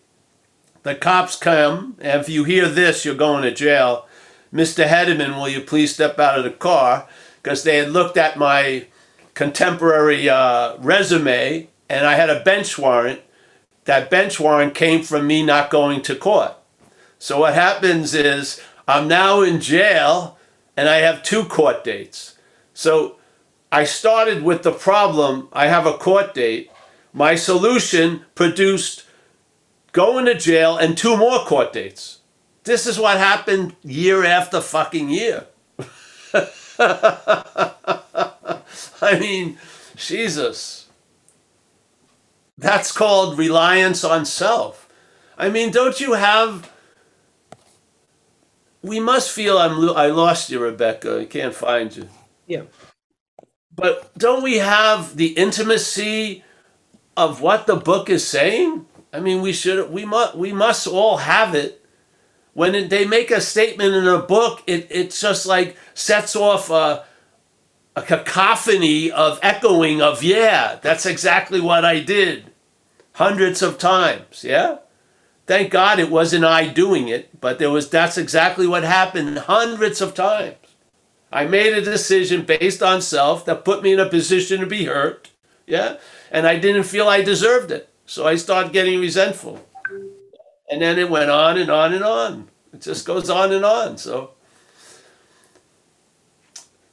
[0.83, 4.09] The cops come, and if you hear this, you're going to jail.
[4.53, 4.89] Mr.
[4.89, 7.07] Hedderman, will you please step out of the car?
[7.41, 8.87] Because they had looked at my
[9.35, 13.21] contemporary uh, resume, and I had a bench warrant
[13.85, 16.53] that bench warrant came from me not going to court.
[17.19, 20.39] So what happens is I'm now in jail
[20.77, 22.37] and I have two court dates.
[22.73, 23.17] So
[23.73, 26.71] I started with the problem I have a court date.
[27.13, 29.07] My solution produced
[29.93, 32.21] going to jail and two more court dates.
[32.65, 35.47] This is what happened year after fucking year.
[39.03, 39.59] I mean,
[39.97, 40.89] Jesus.
[42.59, 44.89] That's called reliance on self.
[45.39, 46.71] I mean, don't you have.
[48.83, 49.91] We must feel I'm.
[49.91, 51.21] I lost you, Rebecca.
[51.21, 52.09] I can't find you.
[52.47, 52.63] Yeah.
[53.75, 56.45] But don't we have the intimacy
[57.17, 58.87] of what the book is saying?
[59.13, 59.91] I mean, we should.
[59.91, 60.37] We must.
[60.37, 61.83] We must all have it.
[62.55, 67.05] When they make a statement in a book, it it's just like sets off a
[67.97, 72.53] a cacophony of echoing of yeah, that's exactly what I did
[73.15, 74.79] hundreds of times, yeah?
[75.47, 80.01] Thank God it wasn't I doing it, but there was that's exactly what happened hundreds
[80.01, 80.57] of times.
[81.33, 84.85] I made a decision based on self that put me in a position to be
[84.85, 85.31] hurt,
[85.67, 85.99] yeah?
[86.31, 87.89] And I didn't feel I deserved it.
[88.07, 89.65] So I started getting resentful.
[90.71, 92.49] And then it went on and on and on.
[92.73, 93.99] It just goes on and on.
[93.99, 94.33] So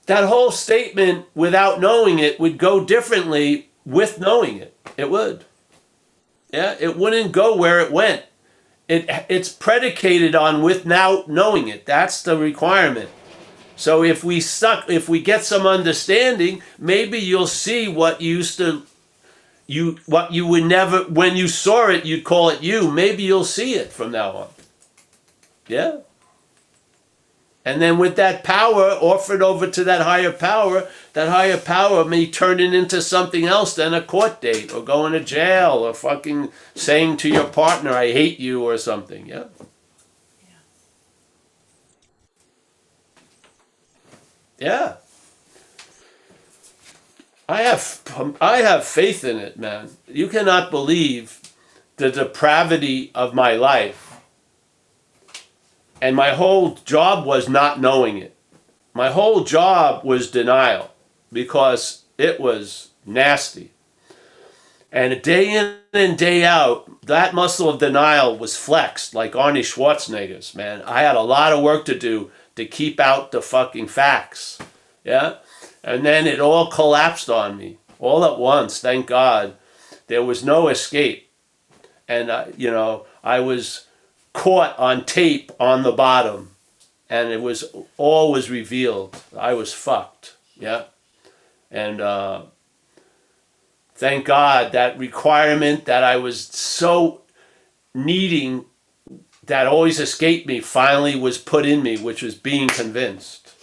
[0.07, 4.75] that whole statement without knowing it would go differently with knowing it.
[4.97, 5.45] It would.
[6.51, 8.23] Yeah, it wouldn't go where it went.
[8.87, 11.85] It it's predicated on without knowing it.
[11.85, 13.09] That's the requirement.
[13.75, 18.83] So if we suck, if we get some understanding, maybe you'll see what used to
[19.67, 22.89] you what you would never when you saw it you'd call it you.
[22.89, 24.47] Maybe you'll see it from now on.
[25.67, 25.97] Yeah.
[27.67, 32.25] And then with that power offered over to that higher power, that higher power may
[32.25, 36.49] turn it into something else than a court date or going to jail or fucking
[36.75, 39.27] saying to your partner, I hate you or something.
[39.27, 39.47] Yeah.
[44.57, 44.95] Yeah.
[47.49, 49.89] I have um, I have faith in it, man.
[50.07, 51.41] You cannot believe
[51.97, 54.06] the depravity of my life.
[56.01, 58.35] And my whole job was not knowing it.
[58.93, 60.91] My whole job was denial
[61.31, 63.71] because it was nasty.
[64.91, 70.55] And day in and day out, that muscle of denial was flexed like Arnie Schwarzenegger's,
[70.55, 70.81] man.
[70.83, 74.59] I had a lot of work to do to keep out the fucking facts.
[75.03, 75.35] Yeah?
[75.83, 79.55] And then it all collapsed on me all at once, thank God.
[80.07, 81.29] There was no escape.
[82.07, 83.86] And, uh, you know, I was
[84.33, 86.51] caught on tape on the bottom.
[87.09, 87.63] And it was
[87.97, 89.21] all was revealed.
[89.37, 90.35] I was fucked.
[90.57, 90.85] Yeah?
[91.71, 92.43] And uh,
[93.95, 97.21] thank God that requirement that I was so
[97.93, 98.65] needing
[99.45, 103.53] that always escaped me finally was put in me, which was being convinced.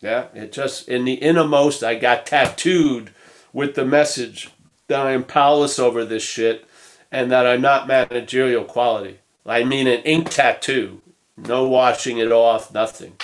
[0.00, 3.10] Yeah, it just in the innermost, I got tattooed
[3.52, 4.50] with the message
[4.88, 6.66] that I am powerless over this shit
[7.10, 9.20] and that I'm not managerial quality.
[9.46, 11.02] I mean, an ink tattoo,
[11.36, 13.14] no washing it off, nothing.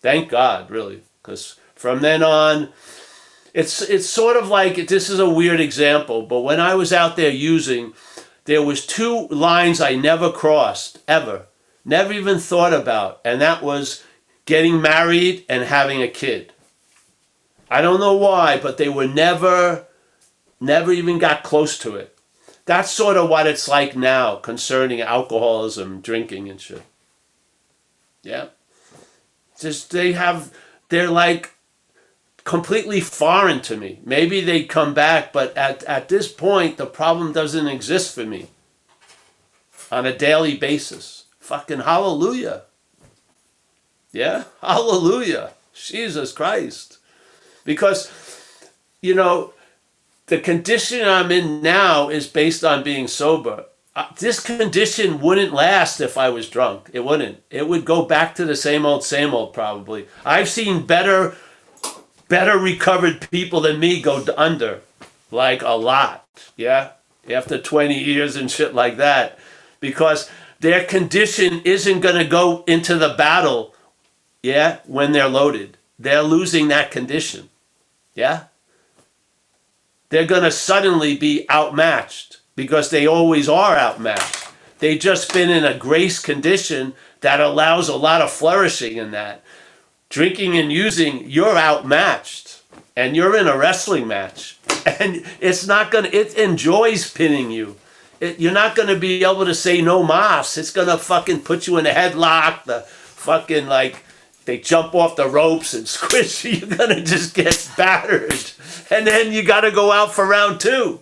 [0.00, 2.72] Thank God, really, because from then on,
[3.52, 7.16] it's it's sort of like this is a weird example, but when I was out
[7.16, 7.94] there using
[8.44, 11.46] there was two lines I never crossed ever,
[11.84, 14.04] never even thought about, and that was
[14.44, 16.52] getting married and having a kid.
[17.70, 19.86] I don't know why, but they were never,
[20.60, 22.16] never even got close to it.
[22.70, 26.84] That's sort of what it's like now concerning alcoholism, drinking, and shit.
[28.22, 28.50] Yeah.
[29.58, 30.56] Just they have,
[30.88, 31.50] they're like
[32.44, 33.98] completely foreign to me.
[34.04, 38.46] Maybe they'd come back, but at, at this point, the problem doesn't exist for me
[39.90, 41.24] on a daily basis.
[41.40, 42.62] Fucking hallelujah.
[44.12, 44.44] Yeah?
[44.60, 45.54] Hallelujah.
[45.74, 46.98] Jesus Christ.
[47.64, 48.12] Because,
[49.02, 49.54] you know,
[50.30, 53.64] the condition I'm in now is based on being sober.
[53.96, 56.88] Uh, this condition wouldn't last if I was drunk.
[56.92, 57.42] It wouldn't.
[57.50, 60.06] It would go back to the same old, same old, probably.
[60.24, 61.34] I've seen better
[62.28, 64.82] better recovered people than me go under,
[65.32, 66.24] like a lot.
[66.56, 66.92] Yeah,
[67.28, 69.36] after 20 years and shit like that,
[69.80, 73.74] because their condition isn't going to go into the battle,
[74.44, 75.76] yeah, when they're loaded.
[75.98, 77.48] They're losing that condition,
[78.14, 78.44] yeah?
[80.10, 84.48] They're going to suddenly be outmatched because they always are outmatched.
[84.80, 89.42] They've just been in a grace condition that allows a lot of flourishing in that.
[90.08, 92.62] Drinking and using, you're outmatched
[92.96, 94.58] and you're in a wrestling match.
[94.86, 97.76] And it's not going to, it enjoys pinning you.
[98.18, 100.56] It, you're not going to be able to say no mas.
[100.56, 102.64] It's going to fucking put you in a headlock.
[102.64, 104.02] The fucking like,
[104.44, 106.52] they jump off the ropes and squish you.
[106.52, 108.50] You're to just get battered.
[108.90, 111.00] And then you got to go out for round two.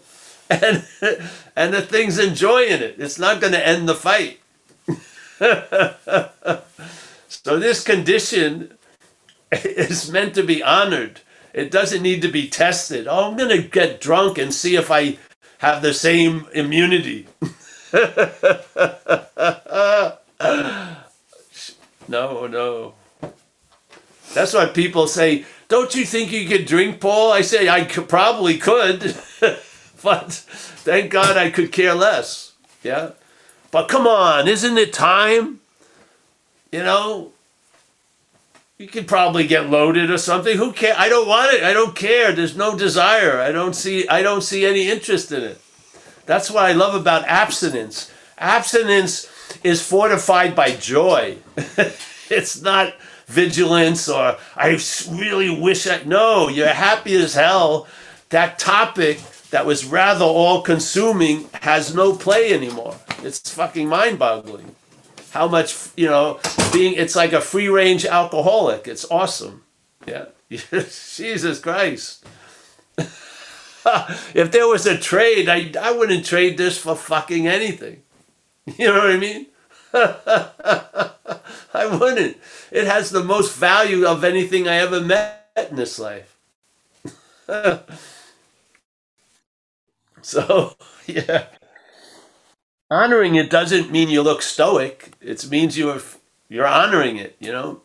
[0.51, 0.87] And,
[1.57, 2.97] and the thing's enjoying it.
[2.99, 4.41] It's not to end the fight.
[7.29, 8.73] so this condition
[9.53, 11.21] is meant to be honored.
[11.53, 13.07] It doesn't need to be tested.
[13.09, 15.19] Oh, I'm to get drunk and see if I
[15.59, 17.27] have the same immunity.
[22.09, 22.95] no, no.
[24.39, 28.09] That's why people say, "Don't you think you could drink, Paul?" I say, "I could,
[28.09, 29.17] probably could,
[30.03, 32.53] but thank God I could care less."
[32.85, 33.11] Yeah,
[33.73, 35.59] but come on, isn't it time?
[36.71, 37.33] You know,
[38.79, 40.57] you could probably get loaded or something.
[40.57, 40.95] Who care?
[40.97, 41.65] I don't want it.
[41.65, 42.31] I don't care.
[42.31, 43.41] There's no desire.
[43.41, 44.07] I don't see.
[44.07, 45.61] I don't see any interest in it.
[46.27, 48.13] That's what I love about abstinence.
[48.39, 49.27] Abstinence
[49.65, 51.39] is fortified by joy.
[52.31, 52.95] it's not
[53.29, 54.79] vigilance or I
[55.11, 56.03] really wish I.
[56.05, 57.87] No, you're happy as hell.
[58.31, 59.21] That topic
[59.51, 62.97] that was rather all consuming has no play anymore.
[63.23, 64.75] It's fucking mind boggling
[65.31, 66.41] how much you know
[66.73, 69.63] being it's like a free range alcoholic it's awesome
[70.07, 72.25] yeah jesus christ
[74.35, 78.03] if there was a trade I, I wouldn't trade this for fucking anything
[78.67, 79.47] you know what i mean
[81.75, 82.37] i wouldn't
[82.71, 86.37] it has the most value of anything i ever met in this life
[90.23, 90.75] so
[91.07, 91.47] yeah
[92.91, 95.13] honoring it doesn't mean you look stoic.
[95.21, 96.01] It means you're
[96.49, 97.37] you're honoring it.
[97.39, 97.83] You know,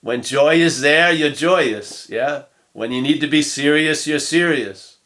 [0.00, 2.08] when joy is there, you're joyous.
[2.10, 2.44] Yeah.
[2.72, 4.96] When you need to be serious, you're serious.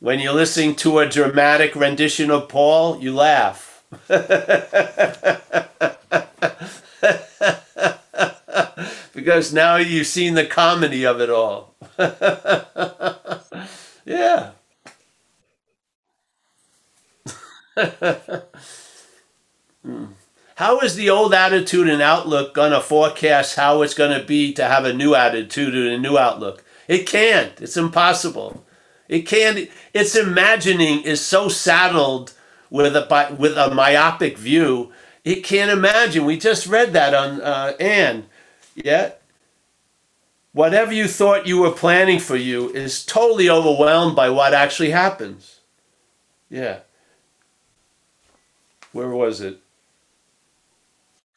[0.00, 3.65] When you're listening to a dramatic rendition of Paul, you laugh.
[9.14, 11.74] because now you've seen the comedy of it all.
[14.04, 14.50] yeah.
[19.84, 20.06] Hmm.
[20.56, 24.52] How is the old attitude and outlook going to forecast how it's going to be
[24.54, 26.64] to have a new attitude and a new outlook?
[26.88, 27.52] It can't.
[27.60, 28.66] It's impossible.
[29.08, 29.70] It can't.
[29.94, 32.32] Its imagining is so saddled
[32.70, 34.92] with a with a myopic view.
[35.24, 36.24] It can't imagine.
[36.24, 38.26] We just read that on uh, Anne.
[38.74, 39.12] Yeah.
[40.52, 45.60] Whatever you thought you were planning for you is totally overwhelmed by what actually happens.
[46.48, 46.80] Yeah
[48.96, 49.60] where was it?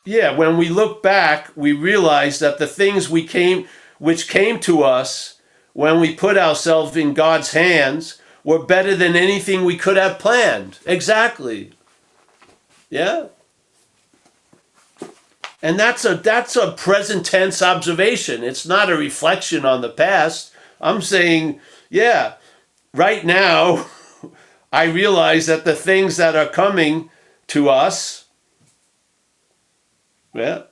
[0.06, 3.68] Yeah, when we look back, we realize that the things we came
[4.00, 5.42] which came to us
[5.74, 10.80] when we put ourselves in God's hands were better than anything we could have planned.
[10.86, 11.72] Exactly.
[12.90, 13.28] Yeah?
[15.62, 18.44] And that's a that's a present tense observation.
[18.44, 20.54] It's not a reflection on the past.
[20.80, 21.60] I'm saying,
[21.90, 22.36] yeah,
[22.94, 23.86] right now
[24.72, 27.10] I realize that the things that are coming
[27.48, 28.26] to us,
[30.34, 30.64] yeah,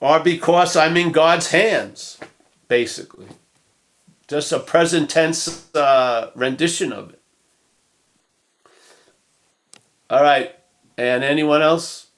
[0.00, 2.18] are because I'm in God's hands,
[2.68, 3.26] basically.
[4.28, 7.22] Just a present tense uh, rendition of it.
[10.10, 10.54] All right.
[10.98, 12.08] And anyone else?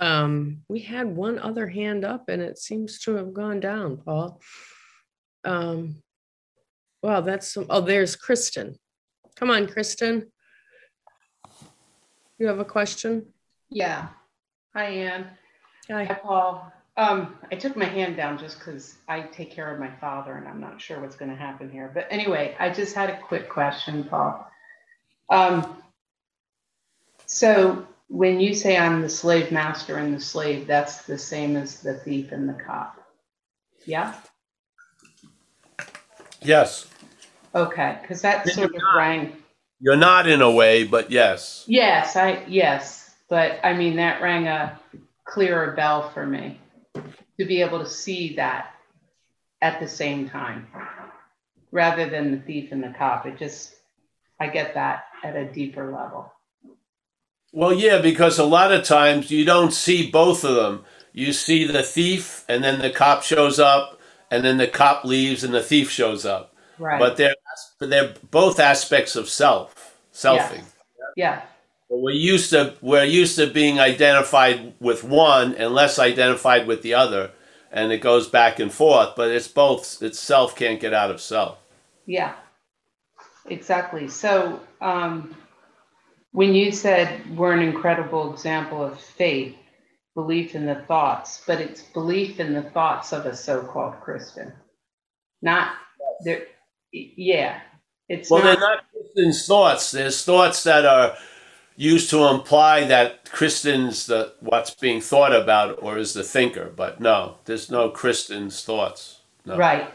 [0.00, 4.40] Um, we had one other hand up and it seems to have gone down, Paul.
[5.44, 6.02] Um,
[7.02, 8.76] well, that's some, oh, there's Kristen.
[9.36, 10.32] Come on, Kristen.
[12.38, 13.26] You have a question?
[13.70, 14.08] Yeah.
[14.74, 15.26] Hi, Anne.
[15.90, 16.04] Hi.
[16.04, 16.72] Hi, Paul.
[16.98, 20.48] Um, I took my hand down just because I take care of my father and
[20.48, 21.88] I'm not sure what's going to happen here.
[21.94, 24.44] But anyway, I just had a quick question, Paul.
[25.30, 25.80] Um,
[27.24, 31.80] so when you say I'm the slave master and the slave, that's the same as
[31.80, 33.00] the thief and the cop.
[33.86, 34.14] Yeah?
[36.42, 36.88] Yes.
[37.54, 39.34] Okay, because that sort of rang
[39.80, 41.64] you're not in a way, but yes.
[41.68, 44.78] Yes, I yes, but I mean that rang a
[45.24, 46.58] clearer bell for me
[47.38, 48.74] to be able to see that
[49.60, 50.66] at the same time
[51.70, 53.26] rather than the thief and the cop.
[53.26, 53.74] It just
[54.40, 56.32] I get that at a deeper level.
[57.52, 60.84] Well, yeah, because a lot of times you don't see both of them.
[61.12, 63.98] You see the thief, and then the cop shows up,
[64.30, 66.54] and then the cop leaves, and the thief shows up.
[66.78, 66.98] Right.
[66.98, 67.34] But they're
[67.80, 70.64] they're both aspects of self, selfing.
[71.16, 71.42] yeah.
[71.90, 76.82] But we're used to we're used to being identified with one and less identified with
[76.82, 77.32] the other,
[77.72, 79.10] and it goes back and forth.
[79.16, 80.02] But it's both.
[80.02, 81.58] It's self can't get out of self.
[82.06, 82.34] Yeah.
[83.46, 84.08] Exactly.
[84.08, 85.36] So um,
[86.32, 89.56] when you said we're an incredible example of faith,
[90.14, 94.52] belief in the thoughts, but it's belief in the thoughts of a so-called Kristen,
[95.42, 95.72] not
[96.24, 96.44] there.
[96.92, 97.60] Yeah,
[98.08, 99.90] it's Well, not, they're not Kristen's thoughts.
[99.92, 101.16] There's thoughts that are
[101.78, 106.72] used to imply that Kristen's the what's being thought about or is the thinker.
[106.74, 109.20] But no, there's no Kristen's thoughts.
[109.46, 109.56] No.
[109.56, 109.88] right.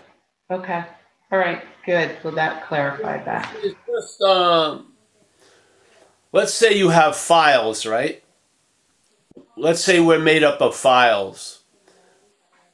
[0.50, 0.86] Okay.
[1.32, 1.62] All right.
[1.86, 2.18] Good.
[2.24, 3.54] Well, that clarified that.
[3.58, 4.94] It's just um,
[6.32, 8.24] let's say you have files, right?
[9.58, 11.64] Let's say we're made up of files.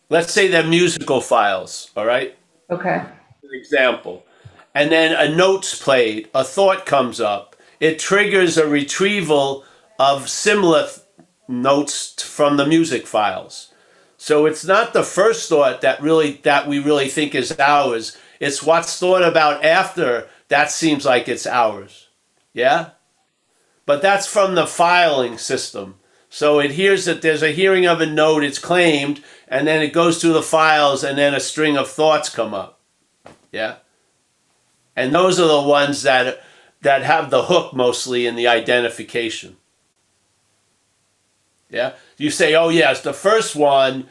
[0.10, 2.36] Let's say they're musical files, all right?
[2.70, 2.96] Okay.
[3.44, 4.26] An example.
[4.74, 7.49] And then a note's played, a thought comes up.
[7.80, 9.64] It triggers a retrieval
[9.98, 10.88] of similar
[11.48, 13.74] notes from the music files.
[14.18, 18.18] So it's not the first thought that really that we really think is ours.
[18.40, 22.08] It's what's thought about after that seems like it's ours.
[22.54, 22.92] Yeah?
[23.86, 25.96] But that's from the filing system.
[26.30, 29.94] So it hears that there's a hearing of a note, it's claimed, and then it
[29.94, 32.80] goes through the files, and then a string of thoughts come up.
[33.52, 33.78] Yeah?
[34.96, 36.44] And those are the ones that
[36.82, 39.58] that have the hook mostly in the identification.
[41.70, 41.94] Yeah?
[42.18, 44.08] You say, oh, yes, the first one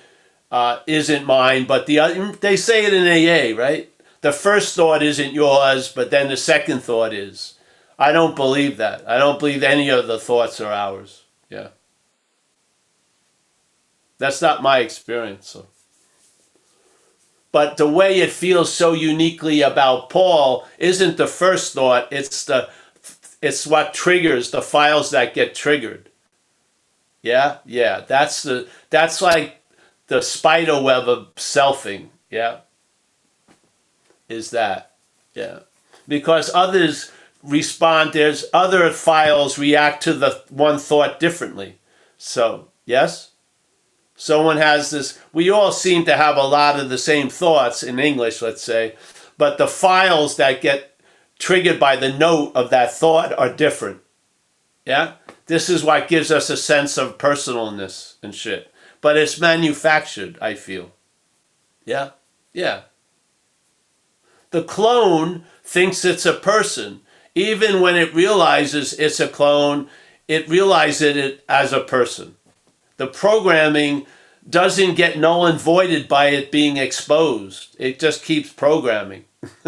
[0.51, 3.91] uh, isn't mine, but the other, they say it in AA, right?
[4.21, 7.55] The first thought isn't yours, but then the second thought is.
[7.99, 9.09] I don't believe that.
[9.09, 11.25] I don't believe any of the thoughts are ours.
[11.51, 11.69] Yeah.
[14.19, 15.49] That's not my experience.
[15.49, 15.66] So.
[17.51, 22.69] But the way it feels so uniquely about Paul isn't the first thought, it's the
[23.41, 26.11] it's what triggers the files that get triggered.
[27.23, 27.59] Yeah?
[27.65, 29.63] Yeah, that's the that's like
[30.09, 32.61] the spider web of selfing, yeah?
[34.29, 34.97] Is that.
[35.35, 35.61] Yeah.
[36.07, 41.79] Because others respond there's other files react to the one thought differently.
[42.19, 43.31] So, yes?
[44.19, 47.99] Someone has this we all seem to have a lot of the same thoughts in
[47.99, 48.95] english let's say
[49.39, 50.99] but the files that get
[51.39, 54.01] triggered by the note of that thought are different.
[54.85, 55.14] Yeah?
[55.47, 58.73] This is what gives us a sense of personalness and shit.
[59.01, 60.91] But it's manufactured i feel.
[61.85, 62.11] Yeah?
[62.53, 62.83] Yeah.
[64.51, 67.01] The clone thinks it's a person.
[67.35, 69.89] Even when it realizes it's a clone
[70.27, 72.37] it realizes it as a person
[72.99, 74.07] the programming
[74.49, 77.77] doesn't get null and voided by it being exposed.
[77.79, 79.25] It just keeps programming.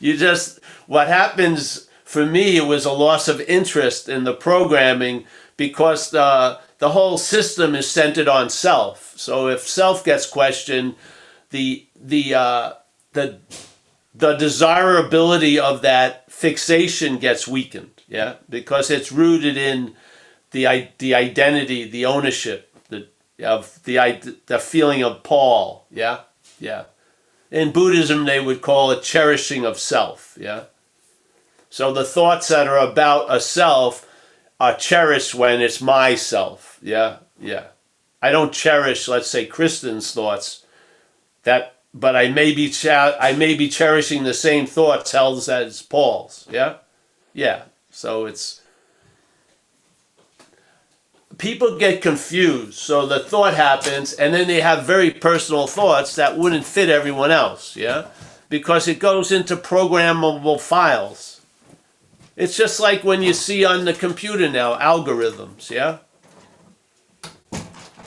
[0.00, 5.24] you just, what happens for me, it was a loss of interest in the programming
[5.56, 9.14] because the, the whole system is centered on self.
[9.16, 10.96] So if self gets questioned,
[11.50, 12.72] the, the, uh,
[13.12, 13.38] the,
[14.14, 19.94] the desirability of that fixation gets weakened, yeah, because it's rooted in
[20.54, 23.08] the the identity, the ownership, the
[23.44, 25.84] of the the feeling of Paul.
[25.90, 26.20] Yeah,
[26.58, 26.84] yeah.
[27.50, 30.38] In Buddhism, they would call it cherishing of self.
[30.40, 30.64] Yeah.
[31.68, 34.08] So the thoughts that are about a self
[34.60, 36.78] are cherished when it's myself.
[36.80, 37.66] Yeah, yeah.
[38.22, 40.64] I don't cherish, let's say, Kristen's thoughts.
[41.42, 45.82] That, but I may be cha- I may be cherishing the same thoughts held as
[45.82, 46.46] Paul's.
[46.48, 46.76] Yeah,
[47.32, 47.64] yeah.
[47.90, 48.60] So it's
[51.38, 52.74] people get confused.
[52.74, 57.30] So the thought happens, and then they have very personal thoughts that wouldn't fit everyone
[57.30, 58.08] else, yeah?
[58.48, 61.40] Because it goes into programmable files.
[62.36, 65.98] It's just like when you see on the computer now algorithms, yeah?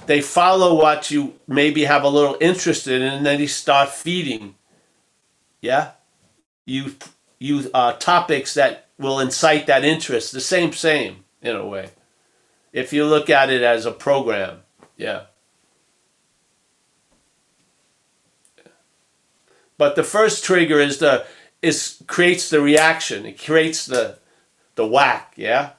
[0.05, 4.55] They follow what you maybe have a little interest in, and then they start feeding,
[5.61, 5.91] yeah?
[6.65, 6.95] You,
[7.39, 10.32] you uh, topics that will incite that interest.
[10.32, 11.89] The same, same in a way
[12.78, 14.59] if you look at it as a program.
[14.97, 15.23] Yeah.
[19.80, 21.25] But the first trigger is the
[21.63, 23.25] is creates the reaction.
[23.25, 24.19] It creates the
[24.75, 25.71] the whack, yeah?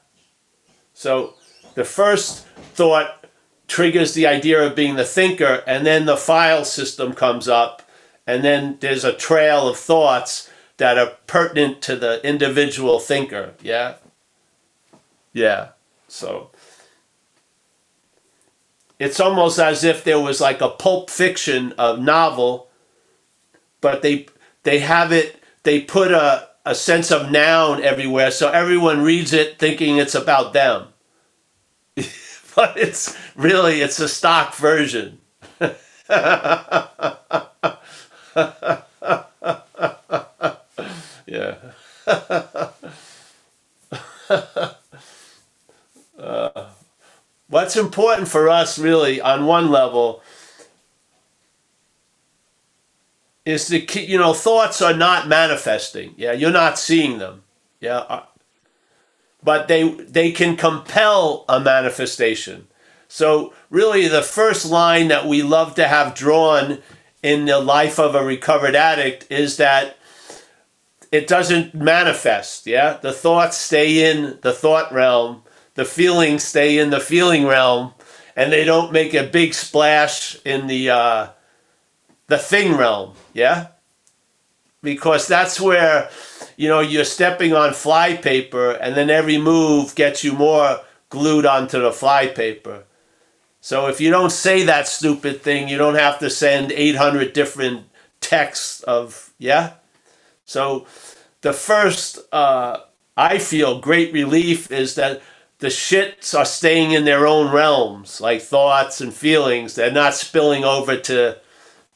[0.93, 1.35] So
[1.75, 3.25] the first thought
[3.67, 7.81] triggers the idea of being the thinker and then the file system comes up
[8.27, 13.95] and then there's a trail of thoughts that are pertinent to the individual thinker, yeah?
[15.31, 15.69] Yeah.
[16.09, 16.51] So
[18.99, 22.69] it's almost as if there was like a pulp fiction of novel,
[23.81, 24.27] but they
[24.63, 29.57] they have it they put a, a sense of noun everywhere so everyone reads it
[29.59, 30.87] thinking it's about them.
[32.55, 35.19] but it's really it's a stock version.
[41.27, 41.55] yeah.
[46.19, 46.69] uh,
[47.49, 50.21] what's important for us, really, on one level,
[53.45, 56.13] is to keep, you know, thoughts are not manifesting.
[56.17, 57.43] Yeah, you're not seeing them.
[57.79, 57.99] Yeah.
[57.99, 58.23] Uh,
[59.43, 62.67] but they they can compel a manifestation.
[63.07, 66.79] So really the first line that we love to have drawn
[67.23, 69.97] in the life of a recovered addict is that
[71.11, 72.97] it doesn't manifest, yeah?
[73.01, 75.43] The thoughts stay in the thought realm,
[75.79, 77.93] the feelings stay in the feeling realm,
[78.35, 81.27] and they don't make a big splash in the uh,
[82.27, 83.67] the thing realm, yeah?
[84.83, 86.09] Because that's where
[86.57, 91.45] you know you're stepping on fly paper and then every move gets you more glued
[91.45, 92.83] onto the fly paper.
[93.61, 97.85] So if you don't say that stupid thing, you don't have to send 800 different
[98.19, 99.75] texts of, yeah?
[100.43, 100.87] So
[101.39, 102.79] the first, uh,
[103.15, 105.21] I feel, great relief is that
[105.59, 109.75] the shits are staying in their own realms, like thoughts and feelings.
[109.75, 111.37] They're not spilling over to,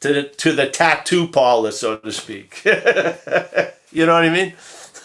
[0.02, 2.62] to, the, to the tattoo parlor, so to speak.
[2.66, 4.54] you know what I mean?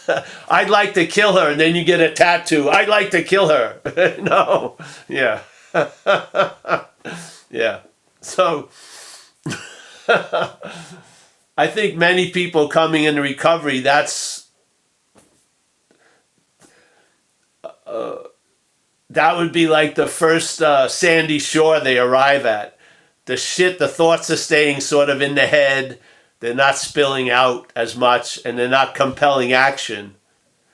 [0.50, 2.68] I'd like to kill her, and then you get a tattoo.
[2.68, 3.80] I'd like to kill her.
[4.20, 4.76] no,
[5.08, 5.42] yeah.
[7.50, 7.80] yeah.
[8.20, 8.70] So
[11.56, 14.48] I think many people coming into recovery, that's
[17.86, 18.16] uh,
[19.10, 22.76] that would be like the first uh, sandy shore they arrive at.
[23.24, 25.98] The shit, the thoughts are staying sort of in the head.
[26.40, 30.14] They're not spilling out as much, and they're not compelling action.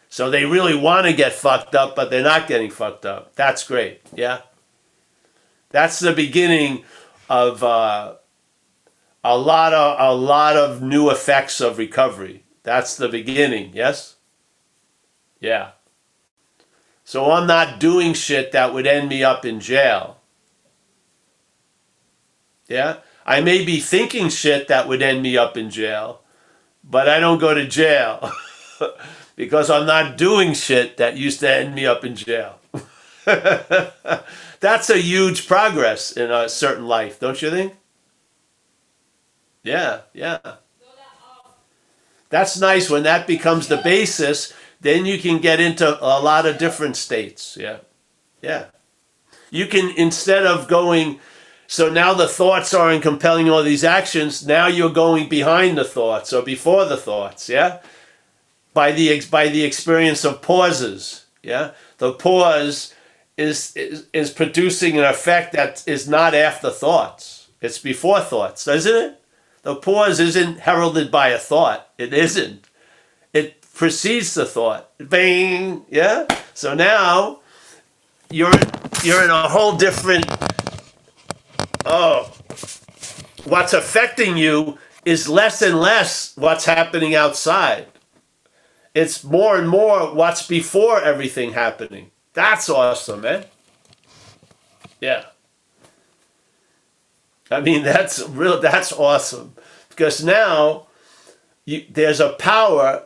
[0.09, 3.35] So they really want to get fucked up, but they're not getting fucked up.
[3.35, 4.01] That's great.
[4.15, 4.43] Yeah.
[5.71, 6.85] That's the beginning
[7.29, 8.15] of uh,
[9.25, 12.45] a lot of a lot of new effects of recovery.
[12.63, 13.73] That's the beginning.
[13.75, 14.15] Yes.
[15.41, 15.73] Yeah.
[17.05, 20.17] So I'm not doing shit that would end me up in jail.
[22.67, 22.97] Yeah.
[23.27, 26.21] I may be thinking shit that would end me up in jail,
[26.83, 28.31] but I don't go to jail
[29.37, 32.59] because I'm not doing shit that used to end me up in jail.
[34.61, 37.75] That's a huge progress in a certain life, don't you think?
[39.63, 40.39] Yeah, yeah.
[42.29, 44.53] That's nice when that becomes the basis,
[44.85, 47.57] then you can get into a lot of different states.
[47.59, 47.79] Yeah.
[48.43, 48.67] Yeah.
[49.51, 51.21] You can, instead of going,
[51.67, 55.85] so now the thoughts are in compelling all these actions, now you're going behind the
[55.85, 57.49] thoughts or before the thoughts.
[57.49, 57.81] Yeah.
[58.75, 61.25] By the, by the experience of pauses.
[61.43, 61.71] Yeah.
[61.97, 62.93] The pause
[63.39, 67.49] is, is is producing an effect that is not after thoughts.
[67.63, 69.23] It's before thoughts, isn't it?
[69.63, 71.89] The pause isn't heralded by a thought.
[71.97, 72.69] It isn't.
[73.75, 74.91] Precedes the thought.
[74.99, 76.27] Bang, yeah.
[76.55, 77.41] So now
[78.31, 78.53] you're
[79.03, 80.25] you're in a whole different.
[81.85, 82.33] Oh,
[83.45, 87.87] what's affecting you is less and less what's happening outside.
[88.95, 92.11] It's more and more what's before everything happening.
[92.33, 93.45] That's awesome, man.
[95.01, 95.25] Yeah.
[97.51, 98.61] I mean, that's real.
[98.61, 99.55] That's awesome
[99.89, 100.87] because now
[101.65, 103.05] you, there's a power.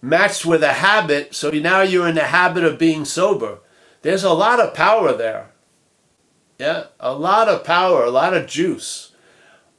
[0.00, 3.58] Matched with a habit, so now you're in the habit of being sober.
[4.02, 5.50] There's a lot of power there.
[6.58, 9.12] Yeah, a lot of power, a lot of juice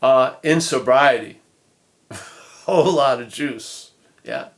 [0.01, 1.41] uh, in sobriety
[2.09, 2.15] a
[2.65, 3.91] whole lot of juice.
[4.24, 4.49] Yeah.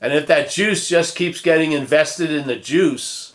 [0.00, 3.34] And if that juice just keeps getting invested in the juice,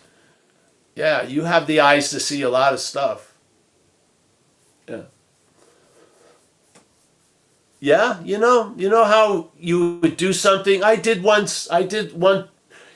[0.96, 3.34] yeah, you have the eyes to see a lot of stuff.
[4.88, 5.04] Yeah.
[7.80, 10.84] Yeah, you know, you know how you would do something.
[10.84, 11.70] I did once.
[11.70, 12.50] I did one.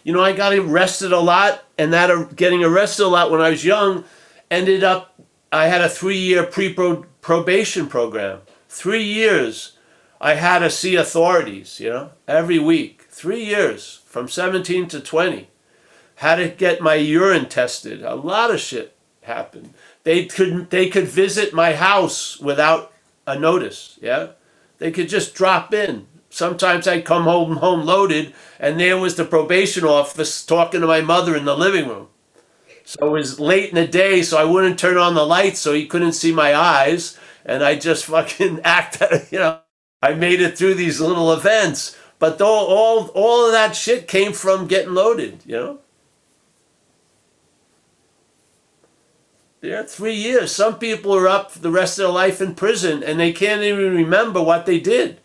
[0.04, 3.52] You know, I got arrested a lot, and that getting arrested a lot when I
[3.52, 4.04] was young
[4.50, 5.20] ended up.
[5.52, 8.40] I had a three-year pre-probation program.
[8.70, 9.78] Three years
[10.22, 15.50] I had to see authorities, you know, every week, three years, from 17 to 20.
[16.16, 18.04] Had to get my urine tested.
[18.04, 19.74] A lot of shit happened.
[20.04, 22.94] They could they could visit my house without
[23.26, 23.98] a notice.
[24.02, 24.28] Yeah,
[24.82, 29.26] they could just drop in Sometimes I'd come home home loaded, and there was the
[29.26, 32.10] probation office talking to my mother in the living room.
[32.86, 35.74] So it was late in the day, so I wouldn't turn on the lights, so
[35.74, 39.02] he couldn't see my eyes, and I just fucking act,
[39.32, 39.60] you know.
[40.04, 44.34] I made it through these little events, but though all all of that shit came
[44.34, 45.81] from getting loaded, you know.
[49.62, 50.52] Yeah, three years.
[50.52, 53.96] Some people are up the rest of their life in prison, and they can't even
[53.96, 55.20] remember what they did.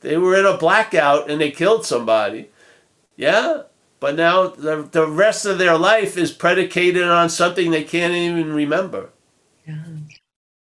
[0.00, 2.50] They were in a blackout and they killed somebody.
[3.16, 3.64] Yeah,
[3.98, 8.54] but now the, the rest of their life is predicated on something they can't even
[8.54, 9.10] remember.
[9.66, 9.82] Yeah.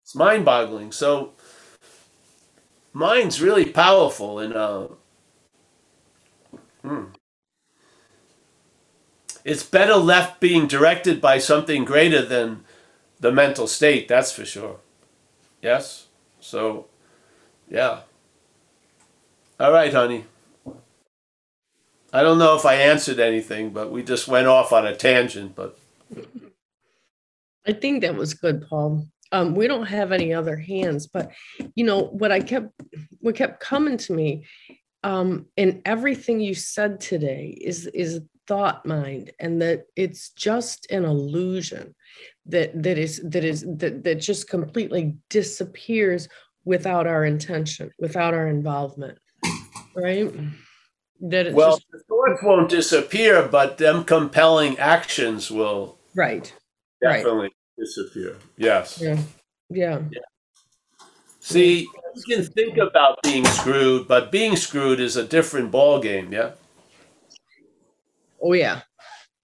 [0.02, 0.92] It's mind boggling.
[0.92, 1.32] So,
[2.92, 4.38] mind's really powerful.
[4.38, 4.88] And uh,
[6.82, 7.04] hmm.
[9.44, 12.64] it's better left being directed by something greater than
[13.22, 14.78] the mental state, that's for sure.
[15.62, 16.08] Yes?
[16.40, 16.86] So,
[17.70, 18.00] yeah.
[19.60, 20.24] All right, honey.
[22.12, 25.54] I don't know if I answered anything, but we just went off on a tangent.
[25.54, 25.78] But
[27.66, 29.06] I think that was good, Paul.
[29.30, 31.30] Um, we don't have any other hands, but
[31.74, 32.72] you know what I kept
[33.20, 34.44] what kept coming to me,
[35.04, 41.06] um, and everything you said today is is thought mind, and that it's just an
[41.06, 41.94] illusion
[42.46, 46.28] that that is that is that that just completely disappears
[46.64, 49.18] without our intention, without our involvement,
[49.94, 50.32] right?
[51.20, 56.52] That it's well, just the thoughts won't disappear, but them compelling actions will right,
[57.02, 58.36] right, definitely disappear.
[58.56, 59.00] Yes.
[59.00, 59.22] yeah,
[59.70, 60.00] yeah,
[61.38, 61.80] See,
[62.14, 66.32] you can think about being screwed, but being screwed is a different ball game.
[66.32, 66.52] Yeah.
[68.40, 68.82] oh yeah,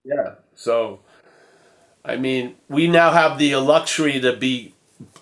[0.04, 0.34] Yeah.
[0.54, 1.00] So,
[2.08, 4.74] I mean, we now have the luxury to be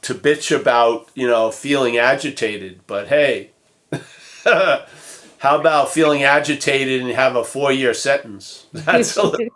[0.03, 2.81] to bitch about, you know, feeling agitated.
[2.87, 3.51] But hey,
[4.45, 8.67] how about feeling agitated and have a four-year sentence?
[8.73, 9.49] That's a little,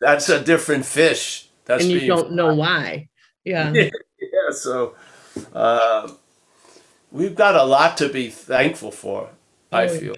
[0.00, 1.48] that's a different fish.
[1.66, 3.08] That's and you don't know why.
[3.44, 3.72] Yeah,
[4.20, 4.50] yeah.
[4.52, 4.94] So,
[5.54, 6.12] uh,
[7.12, 9.30] we've got a lot to be thankful for.
[9.72, 10.16] I Oh, feel,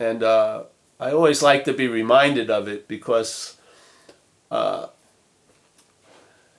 [0.00, 0.64] and uh,
[1.00, 3.56] I always like to be reminded of it because,
[4.50, 4.88] uh,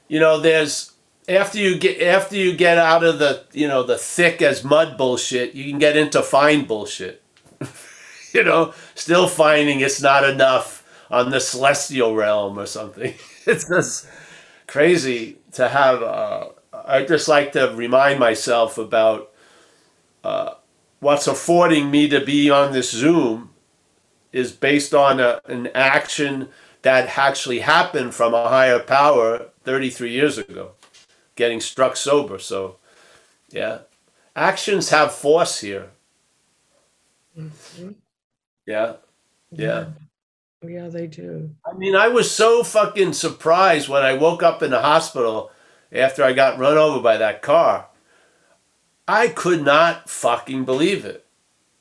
[0.10, 0.91] you know, there's
[1.30, 4.97] after you get after you get out of the you know the thick as mud
[4.97, 7.24] bullshit, you can get into fine bullshit.
[8.34, 13.14] you know, still finding it's not enough on the celestial realm or something.
[13.45, 14.07] It's just
[14.68, 16.03] crazy to have.
[16.03, 19.32] Uh, I just like to remind myself about
[20.24, 20.53] uh,
[20.99, 23.49] what's affording me to be on this Zoom
[24.32, 26.49] is based on a, an action
[26.84, 30.72] that actually happened from a higher power 33 years ago,
[31.36, 32.39] getting struck sober.
[32.39, 32.78] So,
[33.51, 33.82] yeah,
[34.36, 35.91] actions have force here.
[37.38, 37.93] Mhm.
[38.65, 38.93] Yeah,
[39.51, 39.86] yeah.
[40.63, 41.51] yeah, they do.
[41.67, 45.51] I mean, I was so fucking surprised when I woke up in the hospital
[45.91, 47.89] after I got run over by that car.
[49.07, 51.28] I could not fucking believe it.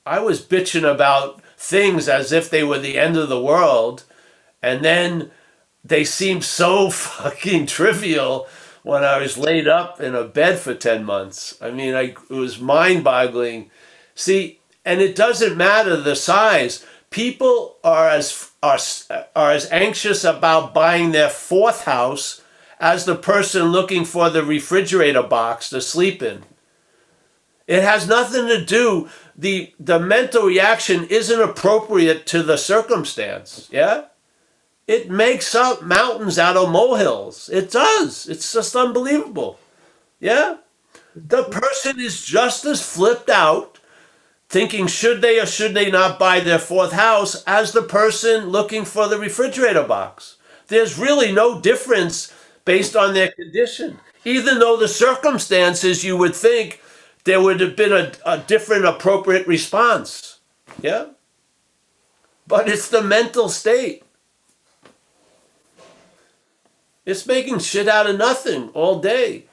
[0.05, 4.05] I was bitching about things as if they were the end of the world,
[4.62, 5.30] and then
[5.89, 8.47] they seemed so fucking trivial
[8.82, 11.59] when I was laid up in a bed for 10 months.
[11.61, 13.70] I mean, I, it was mind boggling.
[14.14, 16.86] See, and it doesn't matter the size.
[17.11, 18.78] People are as are,
[19.36, 22.43] are as anxious about buying their fourth house
[22.80, 26.44] as the person looking for the refrigerator box to sleep in.
[27.66, 33.69] It has nothing to do the the mental reaction isn't appropriate to the circumstance.
[33.70, 34.06] Yeah?
[34.89, 37.51] It makes up mountains out of molehills.
[37.51, 38.27] It does.
[38.27, 39.60] It's just unbelievable.
[40.19, 40.56] Yeah?
[41.15, 43.78] The person is just as flipped out
[44.48, 48.86] thinking should they or should they not buy their fourth house as the person looking
[48.86, 50.39] for the refrigerator box.
[50.69, 52.32] There's really no difference
[52.65, 53.98] based on their condition.
[54.24, 56.81] Even though the circumstances you would think
[57.24, 60.40] there would have been a, a different appropriate response.
[60.81, 61.09] Yeah?
[62.47, 64.02] But it's the mental state.
[67.09, 69.44] It's making shit out of nothing all day.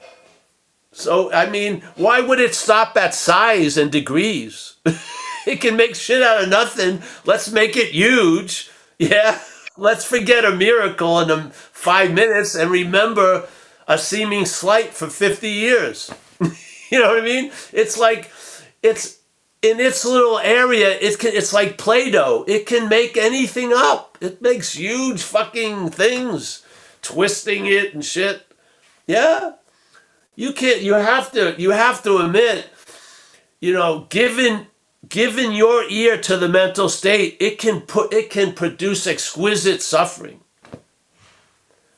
[0.92, 4.74] So, I mean, why would it stop at size and degrees?
[5.46, 7.02] it can make shit out of nothing.
[7.24, 8.70] Let's make it huge.
[8.98, 9.40] Yeah.
[9.78, 13.48] Let's forget a miracle in um, five minutes and remember
[13.88, 16.10] a seeming slight for 50 years.
[16.90, 17.52] you know what I mean?
[17.72, 18.30] It's like,
[18.82, 19.18] it's
[19.62, 22.44] in its little area, it can, it's like Play Doh.
[22.46, 24.18] It can make anything up.
[24.20, 26.65] It makes huge fucking things,
[27.06, 28.46] twisting it and shit.
[29.06, 29.52] Yeah
[30.38, 32.68] you can't you have to you have to admit
[33.58, 34.66] you know given
[35.08, 40.40] given your ear to the mental state, it can put it can produce exquisite suffering.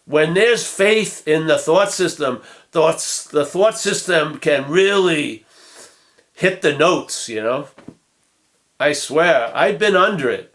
[0.04, 5.44] When there's faith in the thought system, thoughts the thought system can really
[6.34, 7.68] hit the notes, you know.
[8.80, 10.54] I swear, I've been under it.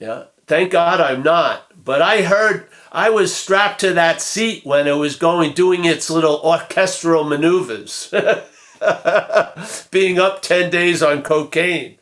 [0.00, 0.24] Yeah.
[0.46, 1.84] Thank God I'm not.
[1.84, 6.10] But I heard I was strapped to that seat when it was going doing its
[6.10, 8.12] little orchestral maneuvers.
[9.90, 11.96] Being up 10 days on cocaine.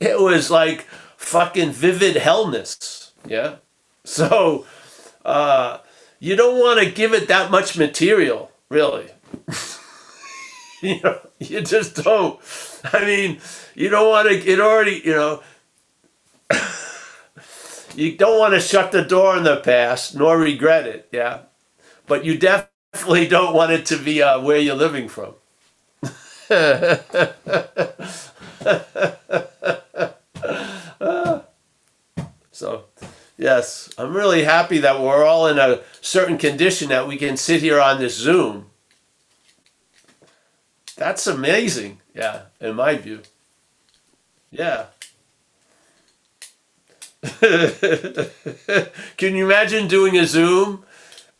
[0.00, 0.86] It was like
[1.18, 3.10] fucking vivid hellness.
[3.26, 3.56] Yeah.
[4.04, 4.64] So
[5.22, 5.78] uh,
[6.18, 9.08] you don't want to give it that much material, really.
[10.82, 12.40] you know, you just don't.
[12.90, 13.38] I mean,
[13.74, 14.34] you don't want to.
[14.34, 15.42] It already, you know.
[17.94, 21.40] You don't want to shut the door on the past nor regret it, yeah.
[22.06, 25.34] But you definitely don't want it to be uh, where you're living from.
[32.50, 32.84] so,
[33.38, 37.60] yes, I'm really happy that we're all in a certain condition that we can sit
[37.62, 38.66] here on this Zoom.
[40.96, 43.22] That's amazing, yeah, in my view.
[44.50, 44.86] Yeah.
[49.16, 50.84] Can you imagine doing a Zoom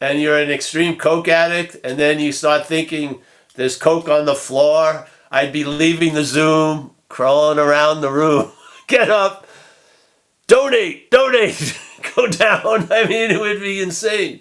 [0.01, 3.21] and you're an extreme Coke addict and then you start thinking
[3.57, 5.09] there's Coke on the floor?
[5.31, 8.53] I'd be leaving the Zoom, crawling around the room.
[8.87, 9.45] Get up,
[10.47, 11.81] donate, donate,
[12.15, 12.87] go down.
[12.93, 14.41] I mean, it would be insane.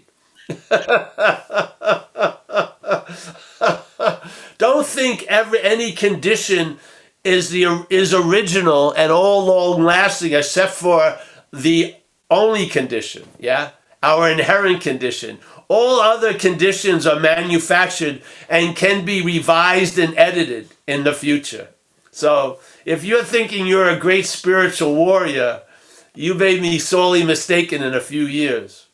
[4.60, 6.78] Don't think every any condition
[7.24, 11.18] is the is original and all long lasting except for
[11.52, 11.96] the
[12.30, 13.72] only condition, yeah?
[14.04, 15.40] Our inherent condition.
[15.68, 21.70] All other conditions are manufactured and can be revised and edited in the future.
[22.12, 25.62] So, if you're thinking you're a great spiritual warrior,
[26.14, 28.88] you may be sorely mistaken in a few years.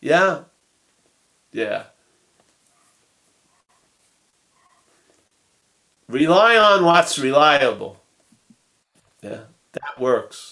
[0.00, 0.44] Yeah?
[1.52, 1.84] Yeah.
[6.08, 8.02] Rely on what's reliable.
[9.22, 10.51] Yeah, that works.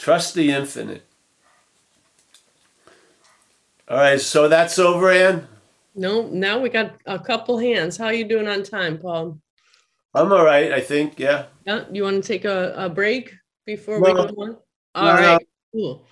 [0.00, 1.04] Trust the infinite.
[3.86, 5.46] All right, so that's over, Ann?
[5.94, 7.98] No, now we got a couple hands.
[7.98, 9.38] How you doing on time, Paul?
[10.14, 11.48] I'm all right, I think, yeah.
[11.66, 13.34] Yeah, you want to take a, a break
[13.66, 14.06] before No.
[14.06, 14.56] we go on?
[14.94, 15.80] All No, right, no.
[15.80, 16.06] cool.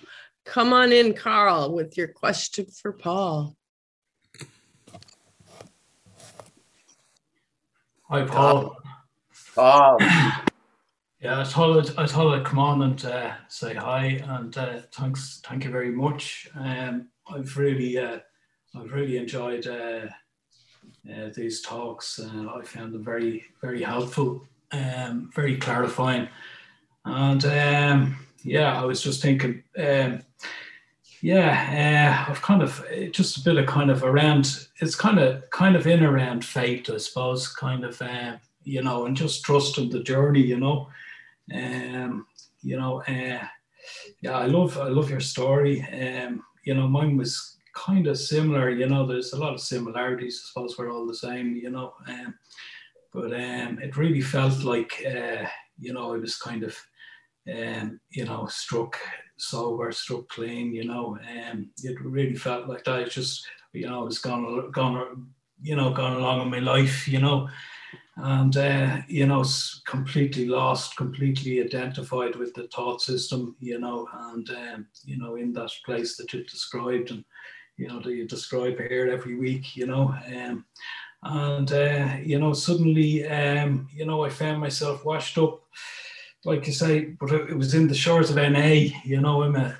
[0.45, 3.55] Come on in, Carl, with your question for Paul.
[8.03, 8.77] Hi, Paul.
[9.57, 9.97] Um,
[11.21, 15.41] Yeah, I thought I'd, I thought come on and uh, say hi and uh, thanks,
[15.45, 16.47] thank you very much.
[16.57, 18.19] Um, I've really, uh,
[18.73, 20.07] I've really enjoyed uh,
[21.13, 22.19] uh, these talks.
[22.19, 26.29] Uh, I found them very, very helpful, um, very clarifying,
[27.03, 30.21] and um, yeah, I was just thinking, um,
[31.21, 32.81] yeah, I've kind of
[33.11, 34.67] just a bit of kind of around.
[34.79, 38.01] It's kind of kind of in around fate, I suppose, kind of.
[38.65, 40.89] You know, and just trusting the journey, you know.
[41.53, 42.25] Um,
[42.61, 43.45] you know, uh,
[44.21, 45.81] yeah, I love I love your story.
[45.81, 48.69] Um, you know, mine was kind of similar.
[48.69, 50.41] You know, there's a lot of similarities.
[50.43, 51.55] I suppose we're all the same.
[51.55, 52.35] You know, um,
[53.13, 55.45] but um, it really felt like uh,
[55.79, 56.77] you know I was kind of
[57.51, 58.97] um, you know struck
[59.37, 60.73] sober, struck clean.
[60.73, 61.17] You know,
[61.51, 63.01] um, it really felt like that.
[63.01, 65.27] It just you know I was gone gone
[65.61, 67.07] you know gone along in my life.
[67.07, 67.49] You know
[68.21, 69.43] and uh, you know
[69.85, 75.53] completely lost completely identified with the thought system you know and um, you know in
[75.53, 77.23] that place that you described and
[77.77, 80.65] you know that you describe here every week you know um,
[81.23, 85.61] and uh, you know suddenly um, you know i found myself washed up
[86.45, 88.67] like you say but it was in the shores of na
[89.03, 89.77] you know i'm a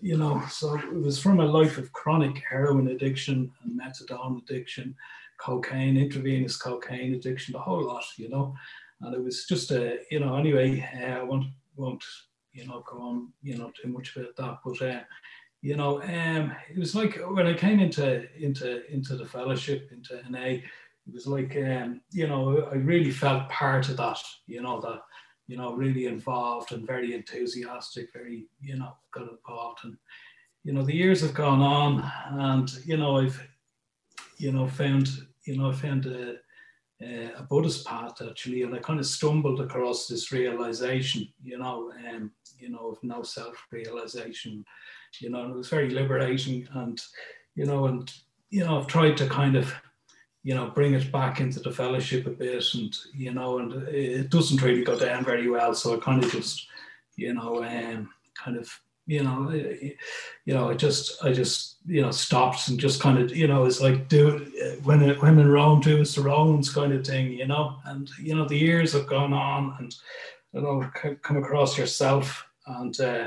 [0.00, 4.94] you know so it was from a life of chronic heroin addiction and methadone addiction
[5.40, 8.54] cocaine, intravenous cocaine addiction, the whole lot, you know.
[9.00, 11.46] And it was just a, you know, anyway, uh, I won't,
[11.76, 12.04] won't,
[12.52, 14.58] you know, go on, you know, too much about that.
[14.64, 15.00] But, uh,
[15.62, 20.22] you know, um, it was like when I came into into into the fellowship, into
[20.30, 20.60] NA,
[21.06, 25.00] it was like, um, you know, I really felt part of that, you know, that,
[25.48, 29.80] you know, really involved and very enthusiastic, very, you know, got involved.
[29.84, 29.96] And,
[30.64, 33.42] you know, the years have gone on and, you know, I've,
[34.38, 35.08] you know, found
[35.50, 36.36] you know, I found a,
[37.02, 42.30] a, Buddhist path actually, and I kind of stumbled across this realization, you know, um,
[42.58, 44.64] you know, of no self-realization,
[45.18, 47.00] you know, and it was very liberating, and
[47.56, 48.12] you know, and
[48.50, 49.72] you know, I've tried to kind of,
[50.42, 54.30] you know, bring it back into the fellowship a bit, and you know, and it
[54.30, 55.74] doesn't really go down very well.
[55.74, 56.66] So I kind of just,
[57.16, 58.70] you know, um, kind of,
[59.10, 63.34] you know, you know, I just, I just, you know, stopped and just kind of,
[63.34, 64.46] you know, it's like do
[64.84, 68.08] when it, when in Rome, do as the Romans kind of thing, you know, and
[68.22, 69.92] you know, the years have gone on, and
[70.52, 70.88] you know,
[71.22, 73.26] come across yourself, and uh,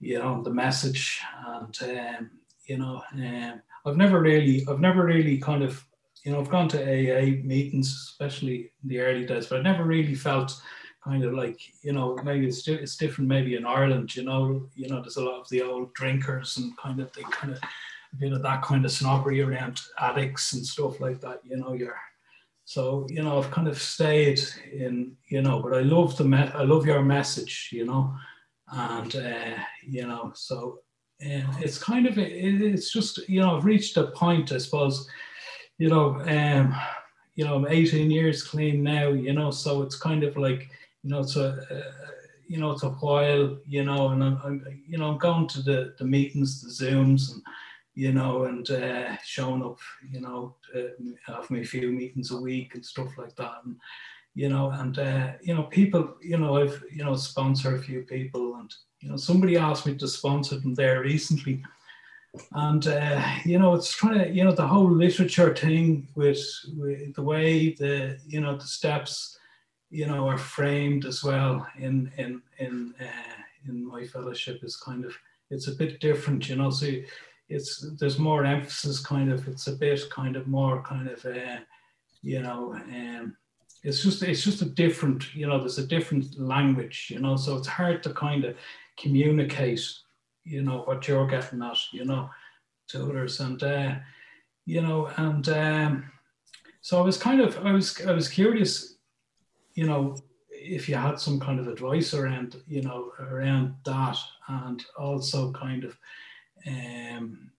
[0.00, 2.30] you know, the message, and um,
[2.64, 5.84] you know, um, I've never really, I've never really kind of
[6.24, 9.84] you know, I've gone to AA meetings, especially in the early days, but I never
[9.84, 10.58] really felt
[11.04, 14.88] kind of like, you know, maybe it's, it's different maybe in Ireland, you know, you
[14.88, 17.60] know, there's a lot of the old drinkers and kind of, they kind of,
[18.18, 21.98] bit of that kind of snobbery around addicts and stuff like that, you know, you're,
[22.64, 24.40] so, you know, I've kind of stayed
[24.72, 28.14] in, you know, but I love the, me- I love your message, you know,
[28.72, 29.56] and, uh,
[29.86, 30.78] you know, so
[31.22, 35.06] uh, it's kind of, it, it's just, you know, I've reached a point, I suppose,
[35.76, 36.74] you know, um,
[37.34, 40.70] you know, I'm 18 years clean now, you know, so it's kind of like,
[41.04, 41.92] you know, it's a, uh,
[42.48, 45.62] you know, it's a while, you know, and I'm, I'm, you know, I'm going to
[45.62, 47.42] the, the meetings, the Zooms, and,
[47.94, 49.78] you know, and uh, showing up,
[50.10, 50.80] you know, uh,
[51.26, 53.58] having a few meetings a week and stuff like that.
[53.64, 53.76] And,
[54.34, 58.02] you know, and, uh, you know, people, you know, I've, you know, sponsor a few
[58.02, 61.62] people and, you know, somebody asked me to sponsor them there recently
[62.52, 66.44] and uh, you know it's trying to you know the whole literature thing with,
[66.76, 69.38] with the way the you know the steps
[69.94, 73.34] you know are framed as well in in in uh,
[73.68, 75.12] in my fellowship is kind of
[75.50, 76.86] it's a bit different you know so
[77.48, 81.58] it's there's more emphasis kind of it's a bit kind of more kind of uh,
[82.22, 83.36] you know um,
[83.82, 87.56] it's just it's just a different you know there's a different language you know so
[87.56, 88.56] it's hard to kind of
[88.96, 89.84] communicate
[90.44, 92.30] you know what you're getting at, you know,
[92.88, 93.94] to others, and uh,
[94.66, 96.10] you know, and um,
[96.80, 98.93] so I was kind of I was I was curious,
[99.74, 100.16] you know,
[100.50, 104.16] if you had some kind of advice around you know around that,
[104.48, 105.96] and also kind of,
[106.66, 107.50] um,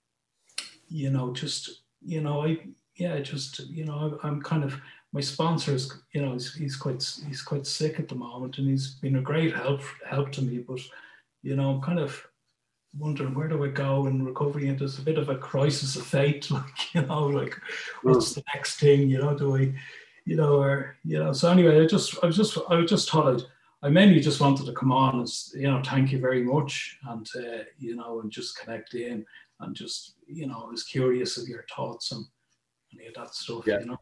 [0.87, 2.59] you know, just you know I
[2.95, 4.79] yeah just you know I, I'm kind of
[5.11, 8.69] my sponsor is you know he's, he's quite he's quite sick at the moment and
[8.69, 10.79] he's been a great help help to me but
[11.41, 12.25] you know I'm kind of
[12.97, 16.05] wondering where do I go in recovery, and there's a bit of a crisis of
[16.05, 17.55] faith, like you know, like
[18.01, 19.73] what's the next thing, you know, do I,
[20.25, 21.31] you know, or you know.
[21.31, 23.45] So anyway, I just, I was just, I was just thought I'd,
[23.83, 27.27] I mainly just wanted to come on and you know, thank you very much, and
[27.37, 29.25] uh, you know, and just connect in,
[29.59, 32.25] and just you know, I was curious of your thoughts and
[32.93, 33.79] any of that stuff, yeah.
[33.79, 33.97] you know.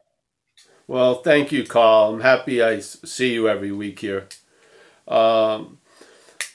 [0.88, 2.14] Well, thank you, Carl.
[2.14, 4.28] I'm happy I see you every week here.
[5.08, 5.80] Um,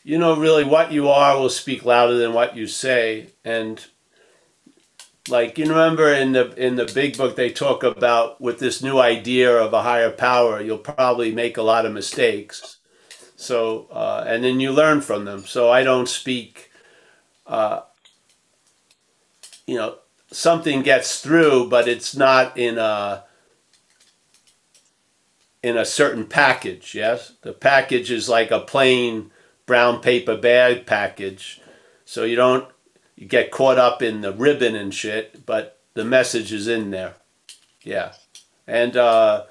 [0.04, 3.28] you know, really what you are will speak louder than what you say.
[3.44, 3.84] And
[5.28, 8.98] like you remember in the in the big book they talk about with this new
[8.98, 12.78] idea of a higher power, you'll probably make a lot of mistakes.
[13.36, 15.40] So uh, and then you learn from them.
[15.40, 16.70] So I don't speak.
[17.46, 17.82] Uh,
[19.66, 19.98] you know,
[20.30, 23.24] something gets through, but it's not in a
[25.62, 26.94] in a certain package.
[26.94, 29.30] Yes, the package is like a plain
[29.66, 31.60] brown paper bag package
[32.08, 32.66] so you don't
[33.18, 37.14] you get caught up in the ribbon and shit but the message is in there.
[37.82, 38.12] Yeah.
[38.66, 39.44] And uh,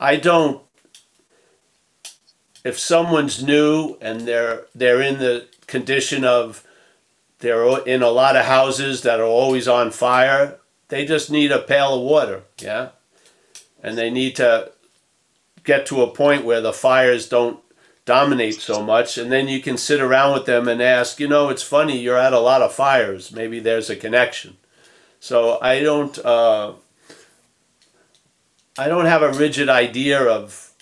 [0.00, 0.62] i don't
[2.64, 6.64] if someone's new and they're they're in the condition of
[7.40, 10.58] they're in a lot of houses that are always on fire
[10.88, 12.90] they just need a pail of water yeah?
[13.82, 14.72] And they need to
[15.62, 17.60] get to a point where the fires don't
[18.08, 21.50] dominate so much and then you can sit around with them and ask you know
[21.50, 24.56] it's funny you're at a lot of fires maybe there's a connection.
[25.20, 26.72] So i don't uh,
[28.78, 30.72] i don't have a rigid idea of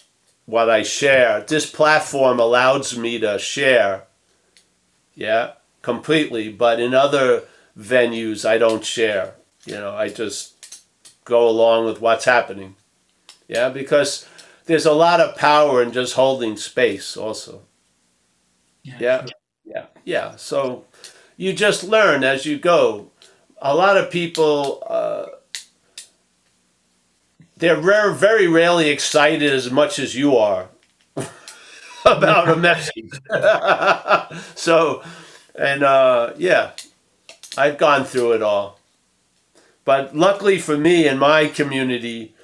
[0.44, 1.40] what i share.
[1.40, 4.04] This platform allows me to share
[5.16, 7.42] yeah completely but in other
[7.76, 9.34] venues i don't share.
[9.64, 10.54] You know i just
[11.24, 12.76] go along with what's happening.
[13.48, 14.28] Yeah because
[14.66, 17.62] there's a lot of power in just holding space also.
[18.82, 18.96] Yeah.
[19.00, 19.26] Yeah.
[19.64, 20.36] Yeah, yeah.
[20.36, 20.84] so
[21.36, 23.10] you just learn as you go.
[23.60, 25.26] A lot of people uh,
[27.56, 30.68] they're rare, very rarely excited as much as you are
[32.04, 33.10] about a message.
[34.54, 35.02] So
[35.54, 36.72] and uh, yeah
[37.58, 38.80] i've gone through it all.
[39.84, 42.35] But luckily for me and my community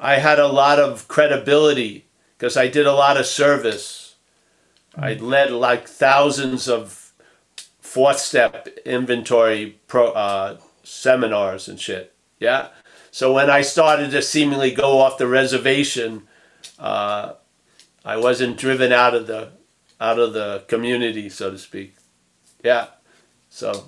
[0.00, 2.06] I had a lot of credibility
[2.36, 4.16] because I did a lot of service.
[4.96, 7.12] I led like thousands of
[7.80, 12.14] fourth step inventory pro, uh, seminars and shit.
[12.38, 12.68] Yeah.
[13.10, 16.28] So when I started to seemingly go off the reservation,
[16.78, 17.34] uh,
[18.04, 19.50] I wasn't driven out of the
[20.00, 21.96] out of the community, so to speak.
[22.62, 22.86] Yeah.
[23.48, 23.86] So,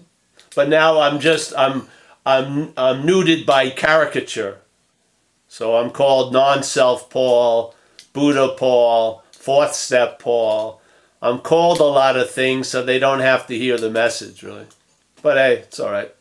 [0.56, 1.86] but now I'm just I'm
[2.26, 4.60] I'm I'm nuded by caricature.
[5.50, 7.74] So I'm called non-self Paul,
[8.12, 10.80] Buddha Paul, fourth step Paul.
[11.20, 14.66] I'm called a lot of things so they don't have to hear the message really.
[15.22, 16.14] But hey, it's all right.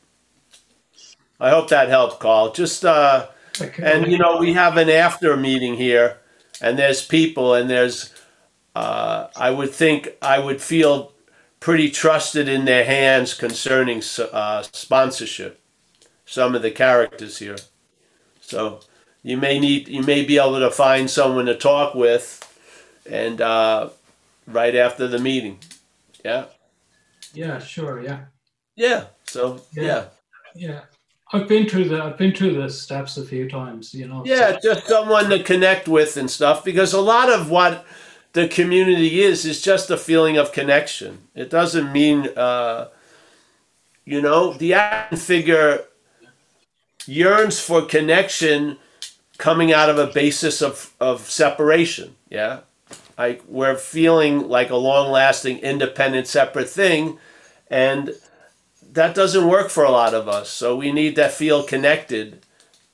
[1.39, 2.51] I hope that helped, Carl.
[2.51, 3.27] Just uh
[3.61, 3.83] Okay.
[3.83, 6.17] and you know, we have an after meeting here,
[6.61, 8.11] and there's people, and there's,
[8.75, 11.11] uh, I would think, I would feel
[11.59, 14.01] pretty trusted in their hands concerning
[14.31, 15.59] uh, sponsorship.
[16.25, 17.57] Some of the characters here,
[18.39, 18.79] so
[19.23, 22.45] you may need, you may be able to find someone to talk with,
[23.09, 23.89] and uh,
[24.47, 25.59] right after the meeting,
[26.23, 26.45] yeah,
[27.33, 28.21] yeah, sure, yeah.
[28.75, 29.05] yeah.
[29.25, 29.83] So Yeah.
[29.83, 30.05] yeah.
[30.55, 30.81] Yeah.
[31.31, 34.23] I've been through the I've been through the steps a few times, you know.
[34.25, 37.85] Yeah, so- just someone to connect with and stuff because a lot of what
[38.33, 41.19] the community is is just a feeling of connection.
[41.35, 42.87] It doesn't mean, uh,
[44.05, 45.85] you know, the action figure
[47.05, 48.77] yearns for connection
[49.39, 52.15] coming out of a basis of, of separation.
[52.29, 52.59] Yeah.
[53.17, 57.17] Like we're feeling like a long lasting, independent, separate thing.
[57.71, 58.15] And
[58.91, 60.49] that doesn't work for a lot of us.
[60.49, 62.45] So we need to feel connected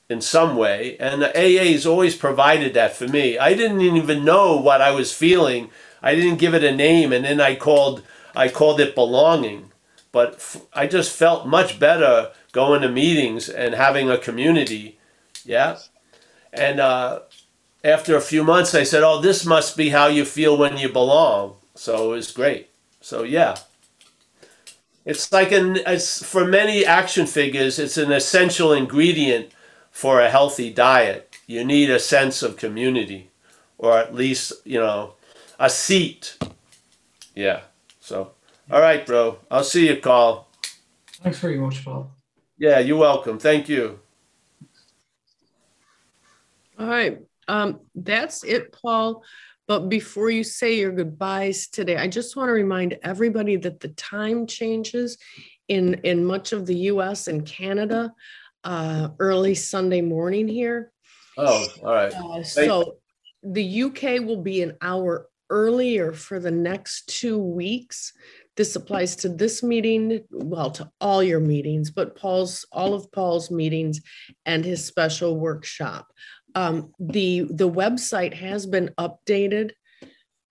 [0.08, 0.96] in some way.
[0.98, 3.38] And the AA has always provided that for me.
[3.38, 5.70] I didn't even know what I was feeling.
[6.00, 8.02] I didn't give it a name, and then I called
[8.34, 9.72] I called it belonging.
[10.12, 14.98] But f- I just felt much better going to meetings and having a community.
[15.44, 15.78] Yeah.
[16.52, 17.20] And uh,
[17.84, 20.88] after a few months, I said, "Oh, this must be how you feel when you
[20.88, 22.70] belong." So it was great.
[23.00, 23.56] So yeah.
[25.04, 29.52] It's like an it's for many action figures, it's an essential ingredient
[29.92, 31.36] for a healthy diet.
[31.46, 33.30] You need a sense of community,
[33.78, 35.14] or at least you know,
[35.60, 36.36] a seat.
[37.36, 37.60] Yeah.
[38.00, 38.32] So,
[38.68, 39.38] all right, bro.
[39.48, 40.48] I'll see you, Carl.
[41.22, 42.10] Thanks very much, Paul.
[42.58, 43.38] Yeah, you're welcome.
[43.38, 44.00] Thank you.
[46.78, 47.18] All right.
[47.48, 49.22] Um, that's it, Paul.
[49.68, 53.88] But before you say your goodbyes today, I just want to remind everybody that the
[53.88, 55.18] time changes
[55.68, 57.26] in in much of the U.S.
[57.26, 58.12] and Canada
[58.62, 60.92] uh, early Sunday morning here.
[61.36, 62.12] Oh, all right.
[62.12, 62.96] Uh, so
[63.42, 68.12] the UK will be an hour earlier for the next two weeks.
[68.56, 73.50] This applies to this meeting, well, to all your meetings, but Paul's all of Paul's
[73.50, 74.00] meetings
[74.46, 76.06] and his special workshop.
[76.56, 79.72] Um, the the website has been updated,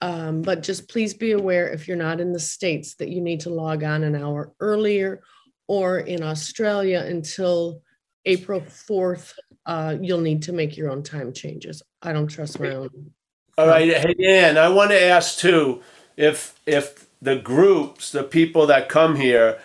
[0.02, 3.40] um, but just please be aware if you're not in the states that you need
[3.42, 5.24] to log on an hour earlier,
[5.68, 7.82] or in Australia until
[8.26, 9.34] April 4th,
[9.66, 11.82] uh, you'll need to make your own time changes.
[12.04, 12.90] I don't trust my own.
[13.58, 13.98] All right.
[13.98, 15.82] Hey, Dan, I want to ask too
[16.18, 19.60] if if the groups, the people that come here,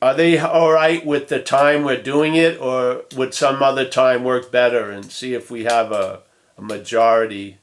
[0.00, 4.24] are they all right with the time we're doing it, or would some other time
[4.24, 4.90] work better?
[4.90, 6.20] And see if we have a,
[6.56, 7.58] a majority.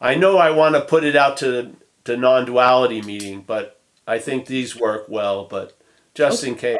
[0.00, 1.74] I know I want to put it out to
[2.04, 5.44] the non-duality meeting, but I think these work well.
[5.44, 5.76] But
[6.14, 6.78] just in case.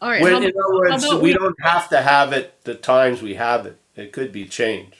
[0.00, 0.22] All right.
[0.22, 3.34] When, how in other words, we we- don't have to have it the times we
[3.34, 3.78] have it.
[3.96, 4.96] It could be changed.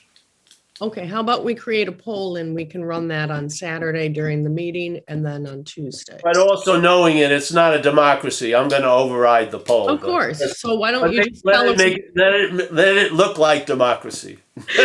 [0.79, 4.45] Okay, how about we create a poll and we can run that on Saturday during
[4.45, 6.21] the meeting and then on Tuesday?
[6.23, 8.55] But also knowing it, it's not a democracy.
[8.55, 9.89] I'm going to override the poll.
[9.89, 10.59] Of but- course.
[10.61, 11.79] So why don't you they- just let, tell it us?
[11.79, 14.39] make, let, it, let it look like democracy.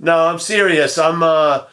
[0.00, 0.96] no, I'm serious.
[0.98, 1.22] I'm.
[1.22, 1.64] Uh,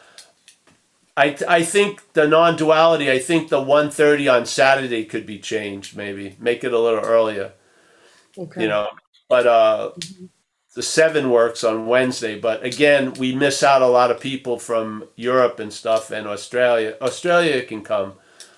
[1.18, 3.10] I I think the non-duality.
[3.10, 5.96] I think the 1:30 on Saturday could be changed.
[5.96, 7.52] Maybe make it a little earlier.
[8.36, 8.62] Okay.
[8.62, 8.88] You know,
[9.28, 9.90] but uh,
[10.76, 12.38] the seven works on Wednesday.
[12.38, 16.96] But again, we miss out a lot of people from Europe and stuff and Australia.
[17.00, 18.12] Australia can come,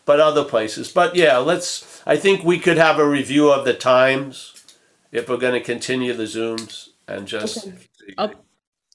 [0.05, 0.91] but other places.
[0.93, 2.03] But yeah, let's.
[2.05, 4.53] I think we could have a review of the times
[5.13, 7.67] if we're going to continue the zooms and just.
[7.69, 7.77] Okay.
[8.19, 8.45] I'll-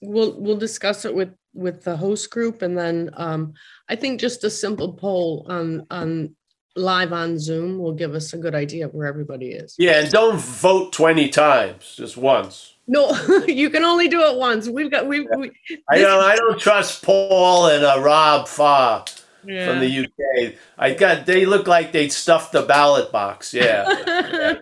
[0.06, 3.54] We'll we'll discuss it with with the host group and then um,
[3.88, 6.36] I think just a simple poll on on
[6.76, 9.76] live on Zoom will give us a good idea of where everybody is.
[9.80, 12.73] Yeah, and don't vote twenty times, just once.
[12.88, 13.12] No,
[13.48, 14.68] you can only do it once.
[14.68, 15.52] We've got we we
[15.90, 16.24] I don't.
[16.24, 19.06] I don't trust Paul and uh, Rob Farr
[19.46, 19.68] yeah.
[19.68, 20.56] from the UK.
[20.78, 21.26] I got.
[21.26, 23.54] They look like they stuffed the ballot box.
[23.54, 23.86] Yeah.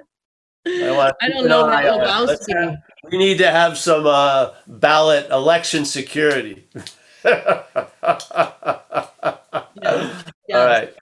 [0.63, 1.83] I, I don't know that
[2.25, 2.63] Let's Lebowski.
[2.63, 2.77] have-
[3.11, 6.67] We need to have some uh, ballot election security.
[9.83, 10.59] Yeah.
[10.59, 10.93] All right.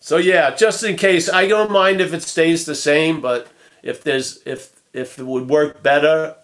[0.00, 3.46] So yeah, just in case, I don't mind if it stays the same, but
[3.82, 6.36] if there's if if it would work better,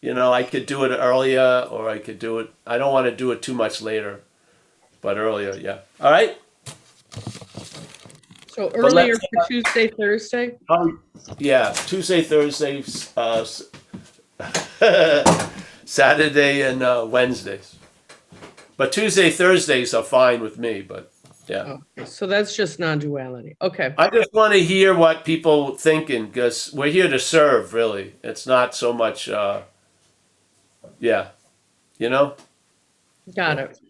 [0.00, 2.50] you know, I could do it earlier or I could do it.
[2.66, 4.22] I don't want to do it too much later,
[5.00, 5.80] but earlier, yeah.
[6.00, 6.38] All right.
[8.48, 10.56] So earlier for Tuesday, Thursday?
[10.70, 11.02] Um,
[11.38, 12.82] yeah, Tuesday, Thursday,
[13.16, 13.44] uh,
[15.84, 17.76] Saturday, and uh, Wednesdays.
[18.78, 20.80] But Tuesday, Thursdays are fine with me.
[20.80, 21.12] But
[21.48, 23.56] yeah, Okay, so that's just non-duality.
[23.60, 23.94] Okay.
[23.96, 27.72] I just want to hear what people thinking because we're here to serve.
[27.72, 29.28] Really, it's not so much.
[29.28, 29.62] Uh,
[30.98, 31.28] yeah,
[31.98, 32.34] you know.
[33.34, 33.80] Got it.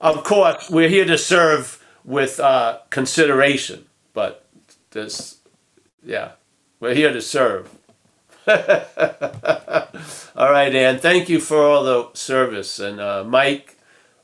[0.00, 4.46] Of course, we're here to serve with uh, consideration, but
[4.90, 5.38] this,
[6.04, 6.32] yeah,
[6.80, 7.68] we're here to serve.
[8.48, 11.00] all right, Ann.
[11.00, 13.76] Thank you for all the service, and uh, Mike,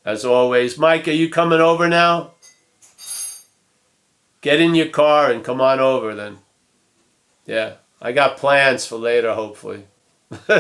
[0.05, 0.79] as always.
[0.79, 2.34] Mike, are you coming over now?
[4.45, 6.37] Get in your car and come on over then.
[7.47, 9.85] Yeah, I got plans for later, hopefully.
[10.51, 10.59] all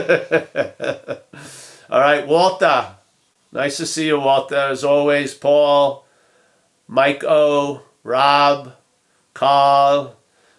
[1.90, 2.94] right, Walter.
[3.52, 4.56] Nice to see you, Walter.
[4.56, 6.06] As always, Paul,
[6.89, 8.73] Mike O, Rob,
[9.35, 10.16] Carl,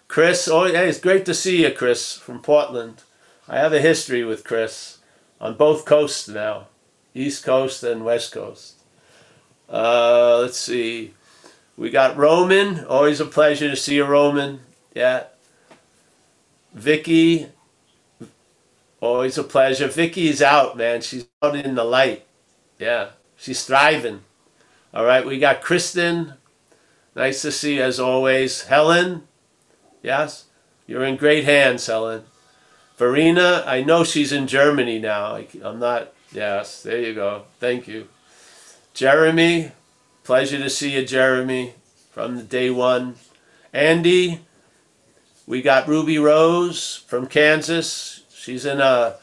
[0.07, 0.47] Chris.
[0.47, 3.01] Oh, hey, it's great to see you, Chris, from Portland.
[3.47, 4.99] I have a history with Chris
[5.41, 6.67] on both coasts now,
[7.15, 8.81] East Coast and West Coast.
[9.67, 11.14] Uh, let's see.
[11.77, 12.85] We got Roman.
[12.85, 14.61] Always a pleasure to see you, Roman.
[14.93, 15.25] Yeah.
[16.73, 17.47] Vicky.
[19.01, 19.87] Always a pleasure.
[19.87, 21.01] Vicky's out, man.
[21.01, 22.25] She's out in the light.
[22.79, 24.21] Yeah, she's thriving.
[24.93, 26.33] All right, we got Kristen.
[27.15, 28.63] Nice to see you as always.
[28.63, 29.27] Helen,
[30.01, 30.45] yes,
[30.87, 32.23] you're in great hands, Helen.
[32.97, 35.39] Verena, I know she's in Germany now.
[35.63, 37.43] I'm not, yes, there you go.
[37.59, 38.07] Thank you.
[38.93, 39.71] Jeremy,
[40.25, 41.75] pleasure to see you, Jeremy,
[42.11, 43.15] from the day one.
[43.71, 44.41] Andy,
[45.45, 48.23] we got Ruby Rose from Kansas.
[48.33, 49.15] She's in a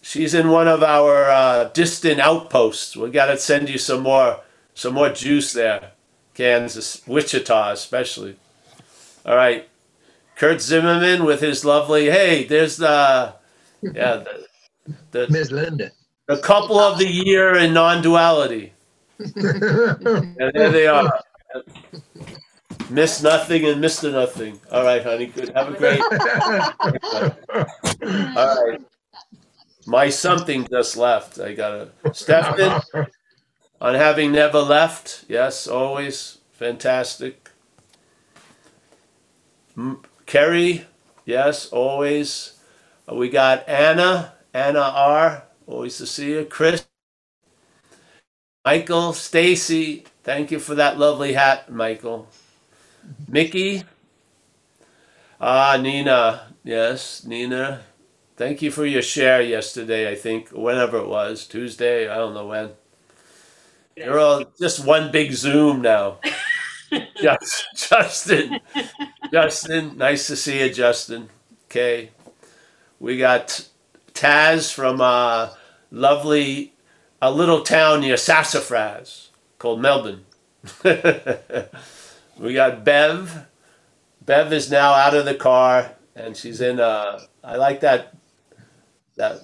[0.00, 2.96] She's in one of our uh, distant outposts.
[2.96, 4.40] We got to send you some more,
[4.72, 5.90] some more juice there,
[6.32, 8.36] Kansas, Wichita especially.
[9.26, 9.68] All right,
[10.34, 12.06] Kurt Zimmerman with his lovely.
[12.08, 13.34] Hey, there's the,
[13.82, 14.46] yeah, the,
[15.10, 15.90] the, Miss Linda.
[16.26, 18.72] the couple of the year in non-duality.
[20.40, 21.10] And there they are.
[22.90, 24.60] Miss nothing and Mister nothing.
[24.70, 25.26] All right, honey.
[25.26, 25.50] Good.
[25.54, 26.00] Have a great.
[28.36, 28.80] All right.
[29.86, 31.40] My something just left.
[31.40, 32.80] I got a Stefan
[33.80, 35.24] on having never left.
[35.28, 37.50] Yes, always fantastic.
[39.76, 40.86] M- Kerry,
[41.24, 42.54] yes, always.
[43.10, 45.44] Uh, We got Anna, Anna R.
[45.66, 46.44] Always to see you.
[46.44, 46.86] Chris,
[48.68, 50.04] Michael, Stacy.
[50.24, 52.28] Thank you for that lovely hat, Michael.
[53.26, 53.84] Mickey.
[55.40, 56.52] Ah, Nina.
[56.64, 57.80] Yes, Nina.
[58.36, 62.46] Thank you for your share yesterday, I think, whenever it was, Tuesday, I don't know
[62.46, 62.72] when.
[63.96, 66.18] You're all just one big Zoom now.
[67.22, 68.60] Just, Justin.
[69.32, 71.30] Justin, nice to see you, Justin.
[71.70, 72.10] Okay.
[73.00, 73.66] We got
[74.12, 75.54] Taz from uh,
[75.90, 76.74] lovely,
[77.20, 80.24] a little town near Sassafras called Melbourne.
[80.84, 83.46] we got Bev.
[84.24, 88.14] Bev is now out of the car and she's in uh I like that
[89.16, 89.42] that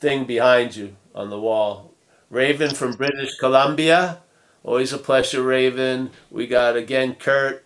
[0.00, 1.92] thing behind you on the wall.
[2.30, 4.20] Raven from British Columbia.
[4.64, 6.10] Always a pleasure, Raven.
[6.30, 7.64] We got again Kurt.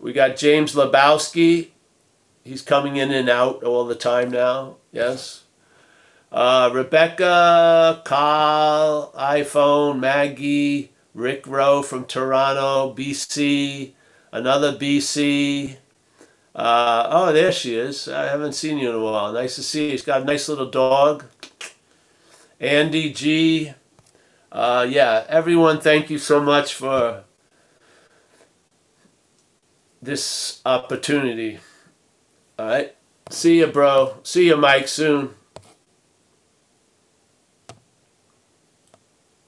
[0.00, 1.68] We got James Lebowski.
[2.44, 4.76] He's coming in and out all the time now.
[4.90, 5.44] Yes.
[6.30, 13.92] Uh, Rebecca, Carl, iPhone, Maggie, Rick Rowe from Toronto, BC,
[14.30, 15.76] another BC.
[16.54, 18.08] Uh, oh, there she is.
[18.08, 19.32] I haven't seen you in a while.
[19.32, 19.90] Nice to see you.
[19.92, 21.24] She's got a nice little dog.
[22.60, 23.72] Andy G.
[24.50, 27.24] Uh, yeah, everyone, thank you so much for
[30.02, 31.58] this opportunity.
[32.58, 32.94] All right.
[33.30, 34.16] See you, bro.
[34.22, 35.37] See you, Mike, soon.